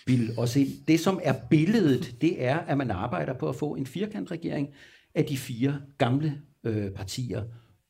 bilde 0.05 0.33
os 0.37 0.55
ind. 0.55 0.85
Det, 0.87 0.99
som 0.99 1.19
er 1.23 1.33
billedet, 1.49 2.15
det 2.21 2.43
er, 2.43 2.57
at 2.57 2.77
man 2.77 2.91
arbejder 2.91 3.33
på 3.33 3.49
at 3.49 3.55
få 3.55 3.75
en 3.75 3.85
firkantregering 3.85 4.69
af 5.15 5.25
de 5.25 5.37
fire 5.37 5.81
gamle 5.97 6.41
øh, 6.63 6.91
partier 6.91 7.43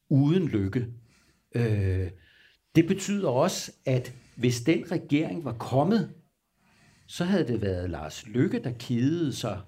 uden 0.10 0.47
lykke. 0.47 0.88
Øh, 1.56 2.10
det 2.76 2.88
betyder 2.88 3.30
også, 3.30 3.71
at 3.86 4.13
hvis 4.36 4.62
den 4.62 4.91
regering 4.91 5.45
var 5.45 5.54
kommet, 5.54 6.10
så 7.08 7.23
havde 7.23 7.47
det 7.47 7.62
været 7.62 7.89
Lars 7.89 8.28
Lykke, 8.28 8.63
der 8.63 8.71
kidede 8.71 9.34
sig 9.34 9.62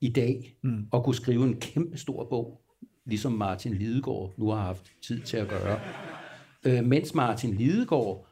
i 0.00 0.08
dag 0.08 0.56
mm. 0.62 0.86
og 0.90 1.04
kunne 1.04 1.14
skrive 1.14 1.44
en 1.44 1.60
kæmpe 1.60 1.98
stor 1.98 2.28
bog, 2.28 2.60
ligesom 3.04 3.32
Martin 3.32 3.74
Lidegaard 3.74 4.34
nu 4.36 4.48
har 4.48 4.62
haft 4.62 4.92
tid 5.02 5.20
til 5.20 5.36
at 5.36 5.48
gøre. 5.48 5.80
Øh, 6.64 6.84
mens 6.84 7.14
Martin 7.14 7.54
Lidegaard 7.54 8.26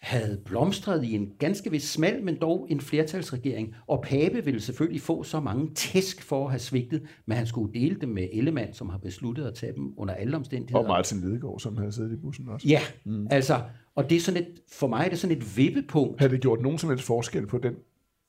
havde 0.00 0.40
blomstret 0.44 1.04
i 1.04 1.14
en 1.14 1.32
ganske 1.38 1.70
vis 1.70 1.82
smal, 1.82 2.22
men 2.24 2.36
dog 2.40 2.66
en 2.70 2.80
flertalsregering. 2.80 3.74
Og 3.86 4.02
Pape 4.02 4.44
ville 4.44 4.60
selvfølgelig 4.60 5.02
få 5.02 5.22
så 5.22 5.40
mange 5.40 5.74
tæsk 5.74 6.22
for 6.22 6.44
at 6.44 6.50
have 6.50 6.58
svigtet, 6.58 7.02
men 7.26 7.36
han 7.36 7.46
skulle 7.46 7.80
dele 7.80 7.96
dem 8.00 8.08
med 8.08 8.28
Ellemann, 8.32 8.74
som 8.74 8.88
har 8.88 8.98
besluttet 8.98 9.44
at 9.44 9.54
tage 9.54 9.72
dem 9.72 9.94
under 9.96 10.14
alle 10.14 10.36
omstændigheder. 10.36 10.82
Og 10.82 10.88
Martin 10.88 11.20
Lidegaard, 11.20 11.60
som 11.60 11.76
havde 11.76 11.92
siddet 11.92 12.12
i 12.12 12.16
bussen 12.16 12.48
også. 12.48 12.68
Ja, 12.68 12.80
mm. 13.04 13.26
altså, 13.30 13.60
og 13.94 14.10
det 14.10 14.16
er 14.16 14.20
sådan 14.20 14.42
et, 14.42 14.48
for 14.72 14.86
mig 14.86 15.04
er 15.04 15.08
det 15.08 15.18
sådan 15.18 15.36
et 15.36 15.56
vippepunkt. 15.56 16.20
Havde 16.20 16.32
det 16.32 16.40
gjort 16.40 16.60
nogen 16.60 16.78
som 16.78 16.90
helst 16.90 17.04
forskel 17.04 17.46
på 17.46 17.58
den 17.58 17.74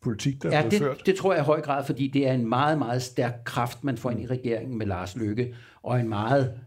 politik, 0.02 0.44
der 0.44 0.50
Ja, 0.50 0.62
blev 0.62 0.72
det, 0.72 0.80
ført? 0.80 1.02
det 1.06 1.16
tror 1.16 1.34
jeg 1.34 1.42
i 1.42 1.46
høj 1.46 1.62
grad, 1.62 1.86
fordi 1.86 2.08
det 2.08 2.28
er 2.28 2.34
en 2.34 2.50
meget, 2.50 2.78
meget 2.78 3.02
stærk 3.02 3.34
kraft, 3.46 3.84
man 3.84 3.98
får 3.98 4.12
ind 4.12 4.22
i 4.22 4.26
regeringen 4.26 4.78
med 4.78 4.86
Lars 4.86 5.16
Løkke, 5.16 5.56
og 5.84 6.00
en 6.00 6.10
meget 6.10 6.60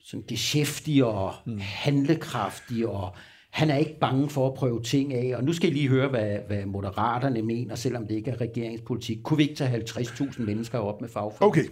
sådan 0.00 0.24
geschæftig 0.28 1.04
og 1.04 1.32
mm. 1.46 1.58
handlekraftig, 1.60 2.88
og 2.88 3.14
han 3.50 3.70
er 3.70 3.76
ikke 3.76 3.98
bange 4.00 4.28
for 4.28 4.46
at 4.46 4.54
prøve 4.54 4.82
ting 4.82 5.14
af. 5.14 5.36
Og 5.36 5.44
nu 5.44 5.52
skal 5.52 5.70
I 5.70 5.72
lige 5.72 5.88
høre, 5.88 6.08
hvad, 6.08 6.38
hvad 6.46 6.66
moderaterne 6.66 7.42
mener, 7.42 7.74
selvom 7.74 8.06
det 8.06 8.14
ikke 8.14 8.30
er 8.30 8.40
regeringspolitik. 8.40 9.18
Kunne 9.22 9.36
vi 9.36 9.42
ikke 9.42 9.54
tage 9.54 9.76
50.000 9.76 10.42
mennesker 10.42 10.78
op 10.78 11.00
med 11.00 11.08
Okay. 11.40 11.64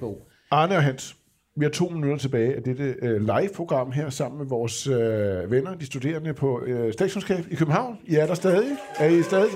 Arne 0.51 0.77
og 0.77 0.83
Hans, 0.83 1.17
vi 1.57 1.65
har 1.65 1.71
to 1.71 1.89
minutter 1.89 2.17
tilbage 2.17 2.57
af 2.57 2.63
dette 2.63 2.95
øh, 3.03 3.21
live-program 3.21 3.93
her 3.93 4.11
sammen 4.11 4.39
med 4.39 4.47
vores 4.47 4.87
øh, 4.87 5.51
venner, 5.51 5.75
de 5.75 5.87
studerende 5.87 6.35
på 6.35 6.63
øh, 6.67 6.93
statskundskab 6.93 7.45
i 7.51 7.55
København. 7.55 7.99
I 8.07 8.15
er 8.15 8.27
der 8.27 8.35
stadig? 8.35 8.77
Er 8.99 9.09
I 9.09 9.23
stadig? 9.23 9.51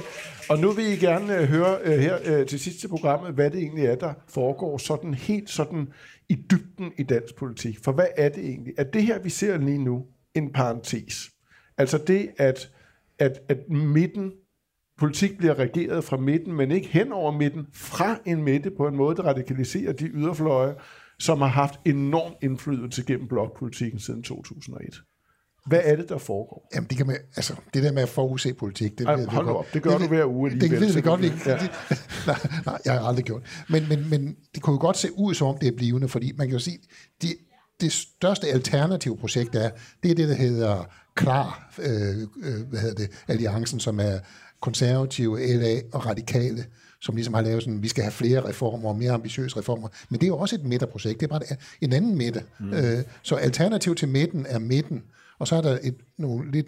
Og 0.50 0.58
nu 0.58 0.70
vil 0.70 0.84
I 0.84 0.96
gerne 0.96 1.38
øh, 1.38 1.44
høre 1.44 1.78
øh, 1.84 1.98
her 1.98 2.18
øh, 2.24 2.46
til 2.46 2.60
sidst 2.60 2.80
til 2.80 2.88
programmet, 2.88 3.34
hvad 3.34 3.50
det 3.50 3.58
egentlig 3.58 3.86
er, 3.86 3.94
der 3.94 4.12
foregår 4.28 4.78
sådan 4.78 5.14
helt 5.14 5.50
sådan 5.50 5.88
i 6.28 6.34
dybden 6.50 6.92
i 6.98 7.02
dansk 7.02 7.36
politik. 7.36 7.78
For 7.84 7.92
hvad 7.92 8.06
er 8.16 8.28
det 8.28 8.44
egentlig? 8.44 8.74
Er 8.78 8.84
det 8.84 9.02
her, 9.02 9.18
vi 9.18 9.30
ser 9.30 9.58
lige 9.58 9.84
nu, 9.84 10.04
en 10.34 10.52
parentes? 10.52 11.31
Altså 11.78 11.98
det, 12.06 12.30
at, 12.38 12.70
at, 13.18 13.38
at 13.48 13.58
midten, 13.70 14.32
politik 14.98 15.38
bliver 15.38 15.58
regeret 15.58 16.04
fra 16.04 16.16
midten, 16.16 16.52
men 16.52 16.70
ikke 16.70 16.88
hen 16.88 17.12
over 17.12 17.32
midten, 17.32 17.66
fra 17.72 18.18
en 18.26 18.42
midte 18.42 18.70
på 18.76 18.88
en 18.88 18.96
måde, 18.96 19.16
der 19.16 19.22
radikaliserer 19.22 19.92
de 19.92 20.04
yderfløje, 20.06 20.74
som 21.18 21.38
har 21.40 21.48
haft 21.48 21.74
enorm 21.84 22.32
indflydelse 22.42 23.04
gennem 23.04 23.28
blokpolitikken 23.28 24.00
siden 24.00 24.22
2001. 24.22 24.94
Hvad 25.66 25.80
er 25.84 25.96
det, 25.96 26.08
der 26.08 26.18
foregår? 26.18 26.68
Jamen, 26.74 26.88
det, 26.88 26.96
kan 26.96 27.06
man, 27.06 27.16
altså, 27.36 27.54
det 27.74 27.82
der 27.82 27.92
med 27.92 28.02
at 28.02 28.08
forudse 28.08 28.54
politik, 28.54 28.98
det 28.98 29.06
Ej, 29.06 29.14
ved 29.16 29.26
hold 29.26 29.46
godt. 29.46 29.56
op, 29.56 29.66
det 29.74 29.82
gør 29.82 29.98
du 29.98 30.06
hver 30.08 30.24
uge 30.26 30.50
Det, 30.50 30.54
alligevel, 30.56 30.80
det 30.80 30.88
ved 30.88 30.94
vi 30.94 31.00
godt, 31.00 31.20
vi 31.22 31.26
det- 31.28 31.34
ikke. 31.34 31.50
ja. 31.50 31.56
nej, 32.26 32.36
nej, 32.66 32.78
jeg 32.84 32.92
har 32.92 33.00
aldrig 33.00 33.24
gjort. 33.24 33.64
Men, 33.68 33.88
men, 33.88 34.10
men 34.10 34.36
det 34.54 34.62
kunne 34.62 34.74
jo 34.74 34.80
godt 34.80 34.96
se 34.96 35.08
ud, 35.16 35.34
som 35.34 35.46
om 35.46 35.58
det 35.58 35.68
er 35.68 35.76
blivende, 35.76 36.08
fordi 36.08 36.32
man 36.38 36.46
kan 36.46 36.52
jo 36.52 36.58
sige, 36.58 36.78
de, 37.22 37.28
det 37.82 37.92
største 37.92 38.46
alternative 38.46 39.16
projekt 39.16 39.54
er, 39.54 39.70
det 40.02 40.10
er 40.10 40.14
det, 40.14 40.28
der 40.28 40.34
hedder 40.34 40.84
KLAR, 41.14 41.72
øh, 41.78 42.22
øh, 42.42 42.68
hvad 42.68 42.80
hedder 42.80 42.94
det, 42.94 43.10
alliancen, 43.28 43.80
som 43.80 44.00
er 44.00 44.18
konservative, 44.60 45.56
LA 45.56 45.80
og 45.92 46.06
radikale, 46.06 46.64
som 47.00 47.14
ligesom 47.14 47.34
har 47.34 47.42
lavet 47.42 47.62
sådan, 47.62 47.82
vi 47.82 47.88
skal 47.88 48.04
have 48.04 48.12
flere 48.12 48.48
reformer 48.48 48.88
og 48.88 48.96
mere 48.96 49.12
ambitiøse 49.12 49.56
reformer. 49.56 49.88
Men 50.08 50.20
det 50.20 50.26
er 50.26 50.28
jo 50.28 50.38
også 50.38 50.54
et 50.54 50.64
midterprojekt, 50.64 51.20
det 51.20 51.26
er 51.26 51.38
bare 51.38 51.56
en 51.80 51.92
anden 51.92 52.16
midte. 52.16 52.42
Mm. 52.60 52.72
Øh, 52.72 53.04
så 53.22 53.34
alternativ 53.34 53.94
til 53.94 54.08
midten 54.08 54.46
er 54.48 54.58
midten, 54.58 55.02
og 55.38 55.48
så 55.48 55.56
er 55.56 55.60
der 55.62 55.78
et, 55.82 55.94
nogle 56.18 56.50
lidt 56.50 56.66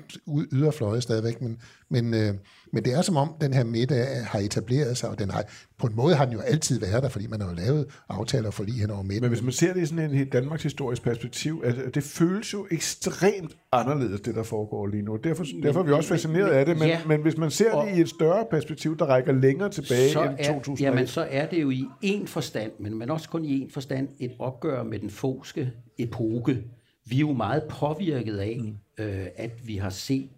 yderfløje 0.53 1.01
stadigvæk, 1.01 1.41
men, 1.43 1.57
men, 1.91 2.15
øh, 2.15 2.35
men 2.73 2.85
det 2.85 2.93
er 2.93 3.03
som 3.03 3.17
om, 3.17 3.35
den 3.41 3.55
her 3.55 3.61
er- 3.91 4.23
har 4.23 4.39
etableret 4.39 4.97
sig, 4.97 5.09
og 5.11 5.19
den 5.19 5.31
har, 5.31 5.45
på 5.79 5.87
en 5.87 5.97
måde 5.97 6.15
har 6.15 6.25
den 6.25 6.35
jo 6.35 6.41
altid 6.41 6.81
været 6.81 7.03
der, 7.03 7.09
fordi 7.09 7.27
man 7.27 7.41
har 7.41 7.49
jo 7.49 7.55
lavet 7.55 7.87
aftaler 8.09 8.51
for 8.51 8.65
lige 8.65 8.81
hen 8.81 8.91
over 8.91 9.03
midten. 9.03 9.21
Men 9.23 9.31
hvis 9.31 9.43
man 9.43 9.53
ser 9.53 9.73
det 9.75 9.83
i 9.83 9.87
sådan 9.87 10.11
en 10.11 10.17
helt 10.17 10.33
Danmarks 10.33 10.63
historisk 10.63 11.03
perspektiv, 11.03 11.63
at 11.65 11.95
det 11.95 12.03
føles 12.03 12.53
jo 12.53 12.67
ekstremt 12.71 13.57
anderledes, 13.73 14.21
det 14.21 14.35
der 14.35 14.43
foregår 14.43 14.87
lige 14.87 15.03
nu. 15.03 15.17
Derfor, 15.25 15.45
derfor 15.63 15.81
er 15.81 15.85
vi 15.85 15.93
også 15.93 16.09
fascineret 16.09 16.49
af 16.51 16.67
det, 16.67 16.79
men, 16.79 16.89
ja. 16.89 17.01
men 17.07 17.23
hvis 17.23 17.37
man 17.37 17.51
ser 17.51 17.73
Og- 17.73 17.87
det 17.87 17.97
i 17.99 18.01
et 18.01 18.09
større 18.09 18.47
perspektiv, 18.51 18.99
der 18.99 19.05
rækker 19.07 19.33
længere 19.33 19.69
tilbage 19.71 20.11
så 20.13 20.23
end 20.23 20.35
er, 20.39 20.55
2001. 20.55 20.81
jamen, 20.81 21.07
så 21.07 21.27
er 21.31 21.47
det 21.47 21.63
jo 21.63 21.71
i 21.71 21.85
en 22.03 22.27
forstand, 22.27 22.73
men, 22.81 22.99
men 22.99 23.11
også 23.11 23.29
kun 23.29 23.45
i 23.45 23.61
en 23.61 23.71
forstand, 23.71 24.09
et 24.21 24.33
opgør 24.39 24.83
med 24.83 24.99
den 24.99 25.11
foske 25.11 25.71
epoke. 25.99 26.63
Vi 27.07 27.17
er 27.17 27.21
jo 27.21 27.33
meget 27.33 27.65
påvirket 27.71 28.39
af, 28.39 28.59
mm. 28.61 29.05
øh, 29.05 29.27
at 29.37 29.67
vi 29.67 29.77
har 29.77 29.91
set 29.91 30.31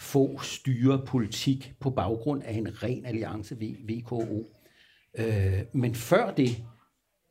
få 0.00 0.38
styre 0.42 1.02
politik 1.06 1.74
på 1.80 1.90
baggrund 1.90 2.42
af 2.42 2.52
en 2.52 2.82
ren 2.82 3.06
alliance 3.06 3.56
v- 3.60 3.92
VKO. 3.92 4.50
Øh, 5.18 5.60
men 5.72 5.94
før 5.94 6.30
det, 6.30 6.64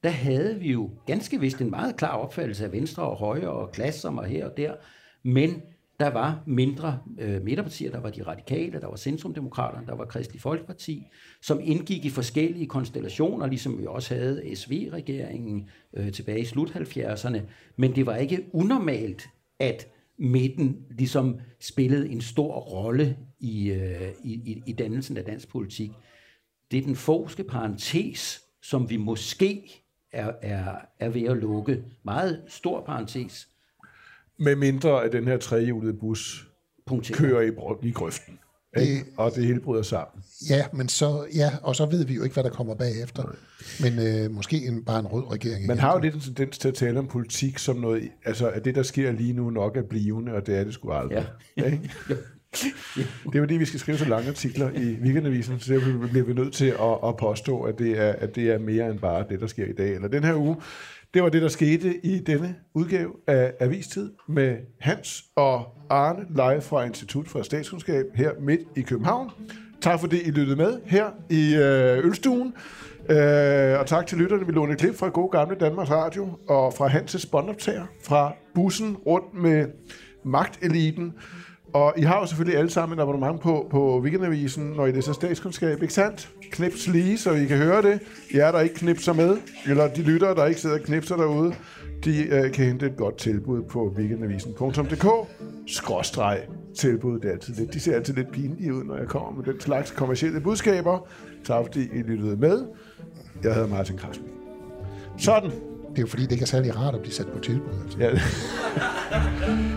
der 0.03 0.09
havde 0.09 0.59
vi 0.59 0.71
jo 0.71 0.89
ganske 1.05 1.39
vist 1.39 1.61
en 1.61 1.69
meget 1.69 1.97
klar 1.97 2.17
opfattelse 2.17 2.65
af 2.65 2.71
venstre 2.71 3.03
og 3.03 3.17
højre 3.17 3.49
og 3.49 3.71
klasser 3.71 4.09
og 4.09 4.25
her 4.25 4.45
og 4.45 4.57
der, 4.57 4.75
men 5.23 5.61
der 5.99 6.07
var 6.07 6.43
mindre 6.45 6.99
øh, 7.19 7.43
midterpartier, 7.43 7.91
der 7.91 7.99
var 7.99 8.09
de 8.09 8.23
radikale, 8.23 8.81
der 8.81 8.87
var 8.87 8.95
centrumdemokraterne, 8.95 9.87
der 9.87 9.95
var 9.95 10.05
Kristelig 10.05 10.41
Folkeparti, 10.41 11.07
som 11.41 11.59
indgik 11.63 12.05
i 12.05 12.09
forskellige 12.09 12.67
konstellationer, 12.67 13.47
ligesom 13.47 13.79
vi 13.79 13.85
også 13.85 14.15
havde 14.15 14.55
SV-regeringen 14.55 15.69
øh, 15.93 16.11
tilbage 16.11 16.39
i 16.39 16.45
slut 16.45 16.69
70'erne, 16.69 17.39
men 17.75 17.95
det 17.95 18.05
var 18.05 18.15
ikke 18.15 18.45
unormalt, 18.53 19.29
at 19.59 19.87
midten 20.17 20.85
ligesom 20.89 21.39
spillede 21.59 22.09
en 22.09 22.21
stor 22.21 22.53
rolle 22.53 23.17
i, 23.39 23.69
øh, 23.69 24.11
i, 24.23 24.33
i, 24.33 24.63
i 24.65 24.71
dannelsen 24.71 25.17
af 25.17 25.25
dansk 25.25 25.49
politik. 25.49 25.91
Det 26.71 26.77
er 26.77 26.83
den 26.83 26.95
forske 26.95 27.43
parentes, 27.43 28.43
som 28.61 28.89
vi 28.89 28.97
måske 28.97 29.83
er, 30.11 30.31
er, 30.41 30.75
er 30.99 31.09
ved 31.09 31.23
at 31.23 31.37
lukke. 31.37 31.83
Meget 32.03 32.43
stor 32.47 32.85
parentes. 32.85 33.47
Med 34.39 34.55
mindre 34.55 35.03
at 35.03 35.11
den 35.11 35.27
her 35.27 35.37
trehjulede 35.37 35.93
bus 35.93 36.47
Punkteret. 36.87 37.17
kører 37.19 37.41
i, 37.41 37.51
bro- 37.51 37.79
i 37.83 37.91
grøften. 37.91 38.39
Ikke? 38.81 39.05
Og 39.17 39.31
det 39.35 39.45
hele 39.45 39.59
bryder 39.59 39.81
sammen. 39.83 40.23
Ja, 40.49 40.65
men 40.73 40.89
så, 40.89 41.25
ja, 41.35 41.51
og 41.63 41.75
så 41.75 41.85
ved 41.85 42.05
vi 42.05 42.13
jo 42.13 42.23
ikke, 42.23 42.33
hvad 42.33 42.43
der 42.43 42.49
kommer 42.49 42.75
bagefter. 42.75 43.35
Men 43.81 43.99
øh, 44.07 44.31
måske 44.31 44.57
en, 44.67 44.85
bare 44.85 44.99
en 44.99 45.07
rød 45.07 45.31
regering. 45.31 45.67
Man 45.67 45.79
har 45.79 45.93
jo 45.93 45.99
lidt 45.99 46.13
en 46.15 46.19
tendens 46.21 46.57
til 46.57 46.67
at 46.67 46.73
tale 46.73 46.99
om 46.99 47.07
politik 47.07 47.57
som 47.57 47.75
noget, 47.75 48.09
altså 48.25 48.49
at 48.49 48.65
det, 48.65 48.75
der 48.75 48.83
sker 48.83 49.11
lige 49.11 49.33
nu, 49.33 49.49
nok 49.49 49.77
er 49.77 49.83
blivende, 49.89 50.31
og 50.33 50.47
det 50.47 50.57
er 50.57 50.63
det 50.63 50.73
sgu 50.73 50.91
aldrig. 50.91 51.27
Ja. 51.57 51.65
Ikke? 51.65 51.89
Jo, 52.97 53.03
Det 53.31 53.37
er 53.37 53.41
fordi, 53.41 53.53
vi 53.57 53.65
skal 53.65 53.79
skrive 53.79 53.97
så 53.97 54.05
lange 54.05 54.29
artikler 54.29 54.71
i 54.71 54.97
weekendavisen, 55.03 55.59
så 55.59 55.73
derfor 55.73 56.07
bliver 56.07 56.25
vi 56.25 56.33
nødt 56.33 56.53
til 56.53 56.65
at, 56.65 56.97
at 57.05 57.17
påstå, 57.17 57.61
at 57.61 57.79
det, 57.79 57.99
er, 57.99 58.11
at 58.11 58.35
det 58.35 58.51
er 58.51 58.57
mere 58.59 58.89
end 58.91 58.99
bare 58.99 59.25
det, 59.29 59.39
der 59.39 59.47
sker 59.47 59.65
i 59.65 59.73
dag, 59.73 59.95
eller 59.95 60.07
den 60.07 60.23
her 60.23 60.35
uge. 60.35 60.55
Det 61.17 61.23
var 61.23 61.29
det, 61.29 61.41
der 61.41 61.47
skete 61.47 62.05
i 62.05 62.19
denne 62.19 62.55
udgave 62.73 63.11
af 63.27 63.53
Avistid 63.59 64.11
med 64.27 64.57
Hans 64.79 65.23
og 65.35 65.65
Arne 65.89 66.25
live 66.29 66.61
fra 66.61 66.83
Institut 66.83 67.27
for 67.27 67.41
Statskundskab 67.41 68.05
her 68.15 68.31
midt 68.39 68.59
i 68.75 68.81
København. 68.81 69.31
Tak 69.81 69.99
fordi 69.99 70.21
I 70.21 70.31
lyttede 70.31 70.55
med 70.55 70.79
her 70.85 71.05
i 71.29 71.55
øh, 71.55 72.05
Ølstuen. 72.05 72.53
Øh, 73.09 73.79
og 73.79 73.85
tak 73.85 74.07
til 74.07 74.17
lytterne. 74.17 74.45
Vi 74.45 74.51
låner 74.51 74.73
et 74.73 74.79
klip 74.79 74.95
fra 74.95 75.09
gode 75.09 75.29
gamle 75.29 75.55
Danmarks 75.55 75.91
Radio 75.91 76.29
og 76.47 76.73
fra 76.73 76.87
Hanses 76.87 77.25
båndoptager 77.25 77.85
fra 78.03 78.33
bussen 78.55 78.95
rundt 78.95 79.33
med 79.33 79.65
magteliten. 80.25 81.13
Og 81.73 81.93
I 81.97 82.01
har 82.01 82.19
jo 82.19 82.25
selvfølgelig 82.25 82.59
alle 82.59 82.71
sammen 82.71 82.99
et 82.99 83.01
abonnement 83.01 83.41
på, 83.41 83.67
på 83.69 83.99
Weekendavisen, 83.99 84.63
når 84.63 84.85
I 84.85 84.91
læser 84.91 85.13
statskundskab, 85.13 85.81
ikke 85.81 85.93
sandt? 85.93 86.29
Knips 86.51 86.87
lige, 86.87 87.17
så 87.17 87.31
I 87.31 87.45
kan 87.45 87.57
høre 87.57 87.81
det. 87.81 87.99
er 88.33 88.51
der 88.51 88.59
ikke 88.59 88.75
knipser 88.75 89.13
med, 89.13 89.37
eller 89.67 89.87
de 89.87 90.01
lyttere, 90.01 90.35
der 90.35 90.45
ikke 90.45 90.61
sidder 90.61 90.79
og 90.79 90.81
knipser 90.81 91.15
derude, 91.15 91.53
de 92.03 92.23
øh, 92.23 92.51
kan 92.51 92.65
hente 92.65 92.85
et 92.85 92.97
godt 92.97 93.17
tilbud 93.17 93.63
på 93.63 93.93
weekendavisen.dk 93.97 95.07
skråstreg 95.67 96.41
tilbud. 96.75 97.19
Det 97.19 97.27
er 97.27 97.31
altid 97.31 97.53
lidt, 97.53 97.73
de 97.73 97.79
ser 97.79 97.95
altid 97.95 98.13
lidt 98.13 98.31
pinlige 98.31 98.73
ud, 98.73 98.83
når 98.83 98.97
jeg 98.97 99.07
kommer 99.07 99.31
med 99.31 99.53
den 99.53 99.61
slags 99.61 99.91
kommersielle 99.91 100.41
budskaber. 100.41 101.07
Tak 101.45 101.65
fordi 101.65 101.81
I 101.81 102.01
lyttede 102.01 102.37
med. 102.37 102.65
Jeg 103.43 103.53
hedder 103.53 103.67
Martin 103.67 103.97
Krasnik. 103.97 104.31
Sådan. 105.17 105.51
Det 105.89 105.97
er 105.97 106.01
jo 106.01 106.07
fordi, 106.07 106.23
det 106.23 106.31
ikke 106.31 106.43
er 106.43 106.47
særlig 106.47 106.75
rart 106.75 106.95
at 106.95 107.01
blive 107.01 107.13
sat 107.13 107.27
på 107.27 107.39
tilbud. 107.39 107.73
Altså. 107.83 107.99
Ja. 107.99 108.11